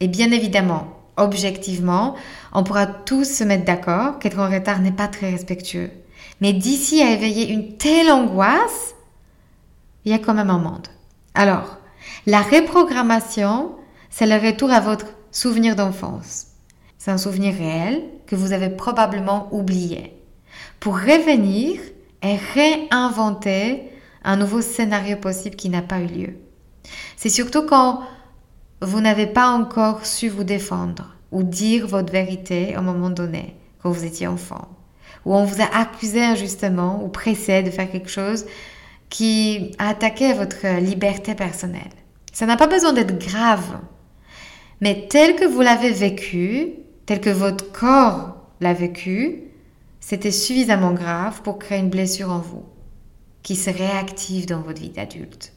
Et 0.00 0.08
bien 0.08 0.32
évidemment, 0.32 0.88
objectivement, 1.16 2.16
on 2.52 2.64
pourra 2.64 2.86
tous 2.86 3.22
se 3.22 3.44
mettre 3.44 3.64
d'accord 3.64 4.18
qu'être 4.18 4.40
en 4.40 4.50
retard 4.50 4.80
n'est 4.80 4.90
pas 4.90 5.06
très 5.06 5.30
respectueux. 5.30 5.92
Mais 6.40 6.52
d'ici 6.52 7.00
à 7.00 7.12
éveiller 7.12 7.48
une 7.48 7.76
telle 7.76 8.10
angoisse, 8.10 8.96
il 10.04 10.10
y 10.10 10.14
a 10.16 10.18
quand 10.18 10.34
même 10.34 10.50
un 10.50 10.58
monde. 10.58 10.88
Alors, 11.34 11.78
la 12.26 12.42
reprogrammation, 12.42 13.76
c'est 14.10 14.26
le 14.26 14.44
retour 14.44 14.72
à 14.72 14.80
votre 14.80 15.06
souvenir 15.30 15.76
d'enfance. 15.76 16.46
C'est 16.98 17.12
un 17.12 17.18
souvenir 17.18 17.54
réel 17.54 18.02
que 18.26 18.34
vous 18.34 18.52
avez 18.52 18.70
probablement 18.70 19.46
oublié. 19.52 20.12
Pour 20.80 20.94
revenir 20.94 21.78
et 22.24 22.34
réinventer 22.52 23.93
un 24.24 24.36
nouveau 24.36 24.60
scénario 24.60 25.16
possible 25.16 25.56
qui 25.56 25.68
n'a 25.68 25.82
pas 25.82 26.00
eu 26.00 26.06
lieu. 26.06 26.36
C'est 27.16 27.28
surtout 27.28 27.66
quand 27.66 28.02
vous 28.80 29.00
n'avez 29.00 29.26
pas 29.26 29.48
encore 29.48 30.06
su 30.06 30.28
vous 30.28 30.44
défendre 30.44 31.14
ou 31.30 31.42
dire 31.42 31.86
votre 31.86 32.12
vérité 32.12 32.76
au 32.78 32.82
moment 32.82 33.10
donné, 33.10 33.56
quand 33.82 33.90
vous 33.90 34.04
étiez 34.04 34.26
enfant, 34.26 34.68
ou 35.24 35.34
on 35.34 35.44
vous 35.44 35.62
a 35.62 35.76
accusé 35.76 36.22
injustement 36.22 37.02
ou 37.02 37.08
pressé 37.08 37.62
de 37.62 37.70
faire 37.70 37.90
quelque 37.90 38.10
chose 38.10 38.46
qui 39.10 39.74
a 39.78 39.88
attaqué 39.90 40.32
votre 40.32 40.80
liberté 40.80 41.34
personnelle. 41.34 41.82
Ça 42.32 42.46
n'a 42.46 42.56
pas 42.56 42.66
besoin 42.66 42.92
d'être 42.92 43.18
grave, 43.18 43.78
mais 44.80 45.06
tel 45.08 45.36
que 45.36 45.44
vous 45.44 45.60
l'avez 45.60 45.90
vécu, 45.90 46.72
tel 47.06 47.20
que 47.20 47.30
votre 47.30 47.72
corps 47.72 48.36
l'a 48.60 48.74
vécu, 48.74 49.42
c'était 50.00 50.30
suffisamment 50.30 50.92
grave 50.92 51.42
pour 51.42 51.58
créer 51.58 51.78
une 51.78 51.90
blessure 51.90 52.30
en 52.30 52.38
vous, 52.38 52.64
qui 53.44 53.54
se 53.54 53.70
réactive 53.70 54.46
dans 54.46 54.62
votre 54.62 54.80
vie 54.80 54.90
d'adulte. 54.90 55.52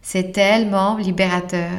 C'est 0.00 0.32
tellement 0.32 0.96
libérateur 0.96 1.70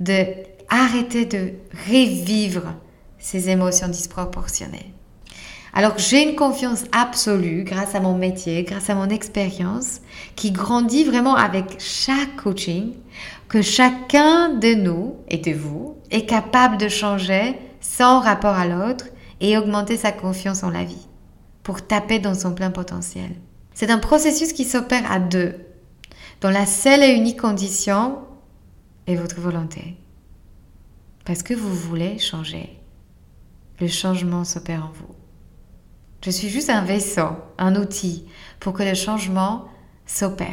de 0.00 0.24
arrêter 0.68 1.24
de 1.26 1.52
revivre 1.86 2.74
ces 3.18 3.48
émotions 3.48 3.88
disproportionnées. 3.88 4.92
Alors 5.74 5.98
j'ai 5.98 6.28
une 6.28 6.34
confiance 6.34 6.84
absolue 6.92 7.62
grâce 7.62 7.94
à 7.94 8.00
mon 8.00 8.16
métier, 8.16 8.64
grâce 8.64 8.88
à 8.90 8.94
mon 8.94 9.08
expérience, 9.10 10.00
qui 10.34 10.50
grandit 10.50 11.04
vraiment 11.04 11.36
avec 11.36 11.76
chaque 11.78 12.36
coaching, 12.36 12.94
que 13.48 13.62
chacun 13.62 14.48
de 14.48 14.74
nous 14.74 15.16
et 15.28 15.38
de 15.38 15.52
vous 15.52 15.96
est 16.10 16.26
capable 16.26 16.78
de 16.78 16.88
changer 16.88 17.54
sans 17.80 18.20
rapport 18.20 18.56
à 18.56 18.66
l'autre 18.66 19.06
et 19.40 19.58
augmenter 19.58 19.96
sa 19.96 20.12
confiance 20.12 20.62
en 20.62 20.70
la 20.70 20.84
vie 20.84 21.06
pour 21.62 21.86
taper 21.86 22.18
dans 22.18 22.34
son 22.34 22.54
plein 22.54 22.70
potentiel. 22.70 23.30
C'est 23.78 23.92
un 23.92 23.98
processus 23.98 24.52
qui 24.52 24.64
s'opère 24.64 25.08
à 25.08 25.20
deux, 25.20 25.54
dont 26.40 26.50
la 26.50 26.66
seule 26.66 27.04
et 27.04 27.14
unique 27.14 27.40
condition 27.40 28.18
est 29.06 29.14
votre 29.14 29.40
volonté. 29.40 29.94
Parce 31.24 31.44
que 31.44 31.54
vous 31.54 31.72
voulez 31.72 32.18
changer. 32.18 32.76
Le 33.78 33.86
changement 33.86 34.42
s'opère 34.42 34.84
en 34.84 34.90
vous. 34.90 35.14
Je 36.24 36.30
suis 36.30 36.48
juste 36.48 36.70
un 36.70 36.82
vaisseau, 36.82 37.28
un 37.56 37.76
outil 37.76 38.26
pour 38.58 38.72
que 38.72 38.82
le 38.82 38.94
changement 38.94 39.66
s'opère. 40.06 40.48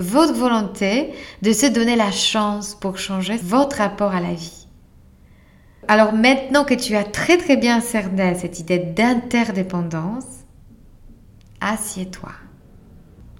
Votre 0.00 0.32
volonté 0.32 1.12
de 1.42 1.52
se 1.52 1.66
donner 1.66 1.96
la 1.96 2.12
chance 2.12 2.74
pour 2.76 2.96
changer 2.96 3.36
votre 3.36 3.76
rapport 3.76 4.14
à 4.14 4.22
la 4.22 4.32
vie. 4.32 4.68
Alors 5.86 6.14
maintenant 6.14 6.64
que 6.64 6.72
tu 6.72 6.96
as 6.96 7.04
très 7.04 7.36
très 7.36 7.58
bien 7.58 7.82
cerné 7.82 8.34
cette 8.36 8.58
idée 8.58 8.78
d'interdépendance, 8.78 10.24
assieds-toi, 11.60 12.32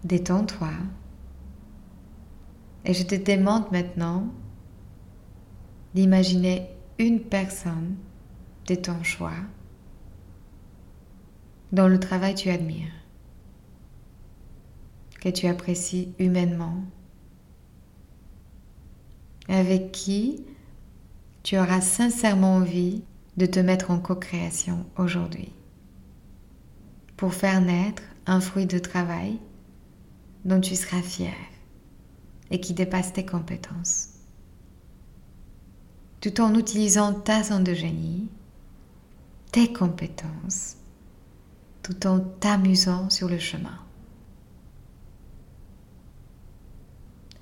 détends-toi. 0.05 0.71
Et 2.85 2.93
je 2.93 3.03
te 3.03 3.15
demande 3.15 3.71
maintenant 3.73 4.29
d'imaginer 5.95 6.69
une 6.99 7.21
personne 7.21 7.97
de 8.69 8.75
ton 8.75 9.03
choix 9.03 9.33
dont 11.73 11.89
le 11.89 11.99
travail 11.99 12.35
tu 12.35 12.51
admires, 12.51 12.93
que 15.21 15.29
tu 15.29 15.47
apprécies 15.47 16.15
humainement, 16.19 16.85
avec 19.49 19.91
qui 19.91 20.45
tu 21.43 21.59
auras 21.59 21.81
sincèrement 21.81 22.57
envie 22.57 23.03
de 23.37 23.47
te 23.47 23.59
mettre 23.59 23.91
en 23.91 23.99
co-création 23.99 24.87
aujourd'hui 24.97 25.53
pour 27.17 27.35
faire 27.35 27.61
naître 27.61 28.03
un 28.27 28.41
fruit 28.41 28.67
de 28.67 28.79
travail 28.79 29.39
dont 30.45 30.61
tu 30.61 30.77
seras 30.77 31.03
fier 31.03 31.35
et 32.51 32.61
qui 32.61 32.75
dépasse 32.75 33.13
tes 33.13 33.25
compétences. 33.25 34.09
Tout 36.21 36.41
en 36.41 36.55
utilisant 36.55 37.13
ta 37.13 37.43
zone 37.43 37.65
de 37.65 37.75
génie, 37.75 38.29
tes 39.53 39.73
compétences 39.73 40.77
tout 41.85 42.07
en 42.07 42.19
t'amusant 42.19 43.11
sur 43.11 43.29
le 43.29 43.39
chemin. 43.39 43.79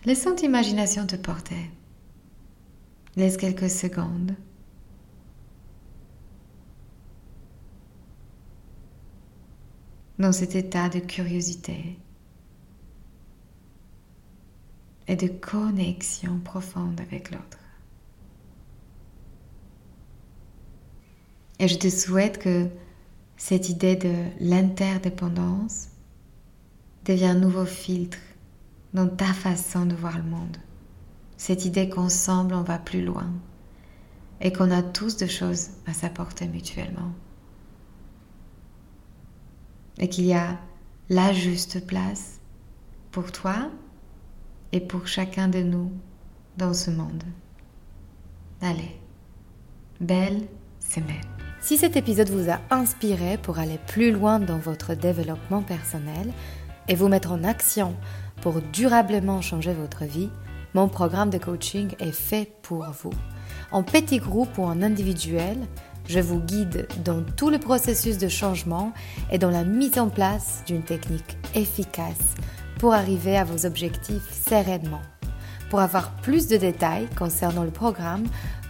Laisse 0.04 0.24
ton 0.24 0.34
imagination 0.36 1.06
te 1.06 1.14
porter. 1.14 1.70
Laisse 3.14 3.36
quelques 3.36 3.70
secondes. 3.70 4.34
Dans 10.18 10.32
cet 10.32 10.56
état 10.56 10.88
de 10.88 10.98
curiosité 10.98 11.96
et 15.12 15.16
de 15.16 15.28
connexion 15.28 16.38
profonde 16.38 16.98
avec 16.98 17.30
l'autre. 17.30 17.58
Et 21.58 21.68
je 21.68 21.76
te 21.76 21.90
souhaite 21.90 22.38
que 22.38 22.66
cette 23.36 23.68
idée 23.68 23.94
de 23.94 24.14
l'interdépendance 24.40 25.88
devient 27.04 27.26
un 27.26 27.34
nouveau 27.34 27.66
filtre 27.66 28.16
dans 28.94 29.06
ta 29.06 29.34
façon 29.34 29.84
de 29.84 29.94
voir 29.94 30.16
le 30.16 30.24
monde. 30.24 30.56
Cette 31.36 31.66
idée 31.66 31.90
qu'ensemble 31.90 32.54
on 32.54 32.62
va 32.62 32.78
plus 32.78 33.04
loin 33.04 33.30
et 34.40 34.50
qu'on 34.50 34.70
a 34.70 34.82
tous 34.82 35.18
de 35.18 35.26
choses 35.26 35.72
à 35.84 35.92
s'apporter 35.92 36.48
mutuellement. 36.48 37.12
Et 39.98 40.08
qu'il 40.08 40.24
y 40.24 40.32
a 40.32 40.58
la 41.10 41.34
juste 41.34 41.86
place 41.86 42.40
pour 43.10 43.30
toi 43.30 43.70
et 44.72 44.80
pour 44.80 45.06
chacun 45.06 45.48
de 45.48 45.60
nous 45.60 45.92
dans 46.56 46.74
ce 46.74 46.90
monde. 46.90 47.22
Allez, 48.60 48.98
belle 50.00 50.42
semaine. 50.80 51.20
Si 51.60 51.76
cet 51.76 51.96
épisode 51.96 52.30
vous 52.30 52.50
a 52.50 52.60
inspiré 52.70 53.38
pour 53.38 53.58
aller 53.58 53.78
plus 53.86 54.10
loin 54.10 54.40
dans 54.40 54.58
votre 54.58 54.94
développement 54.94 55.62
personnel 55.62 56.32
et 56.88 56.94
vous 56.94 57.08
mettre 57.08 57.32
en 57.32 57.44
action 57.44 57.94
pour 58.40 58.60
durablement 58.72 59.40
changer 59.40 59.72
votre 59.72 60.04
vie, 60.04 60.30
mon 60.74 60.88
programme 60.88 61.30
de 61.30 61.38
coaching 61.38 61.94
est 62.00 62.12
fait 62.12 62.52
pour 62.62 62.84
vous. 62.90 63.12
En 63.70 63.82
petit 63.82 64.18
groupe 64.18 64.58
ou 64.58 64.64
en 64.64 64.82
individuel, 64.82 65.58
je 66.08 66.18
vous 66.18 66.40
guide 66.40 66.88
dans 67.04 67.22
tout 67.22 67.50
le 67.50 67.58
processus 67.58 68.18
de 68.18 68.28
changement 68.28 68.92
et 69.30 69.38
dans 69.38 69.50
la 69.50 69.64
mise 69.64 69.98
en 69.98 70.08
place 70.08 70.62
d'une 70.66 70.82
technique 70.82 71.36
efficace 71.54 72.34
pour 72.82 72.92
arriver 72.94 73.38
à 73.38 73.44
vos 73.44 73.64
objectifs 73.64 74.28
sereinement. 74.48 75.00
Pour 75.70 75.78
avoir 75.78 76.10
plus 76.16 76.48
de 76.48 76.56
détails 76.56 77.06
concernant 77.16 77.62
le 77.62 77.70
programme, 77.70 78.24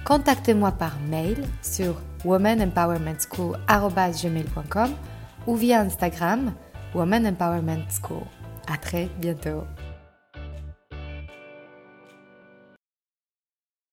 contactez-moi 0.05 0.73
par 0.73 0.99
mail 1.09 1.43
sur 1.63 1.97
womanempowermentschool.com 2.27 4.91
ou 5.47 5.57
via 5.57 5.81
Instagram 5.81 6.53
Woman 6.95 7.27
Empowerment 7.27 7.87
School. 7.89 8.27
À 8.71 8.77
très 8.77 9.09
bientôt. 9.19 9.65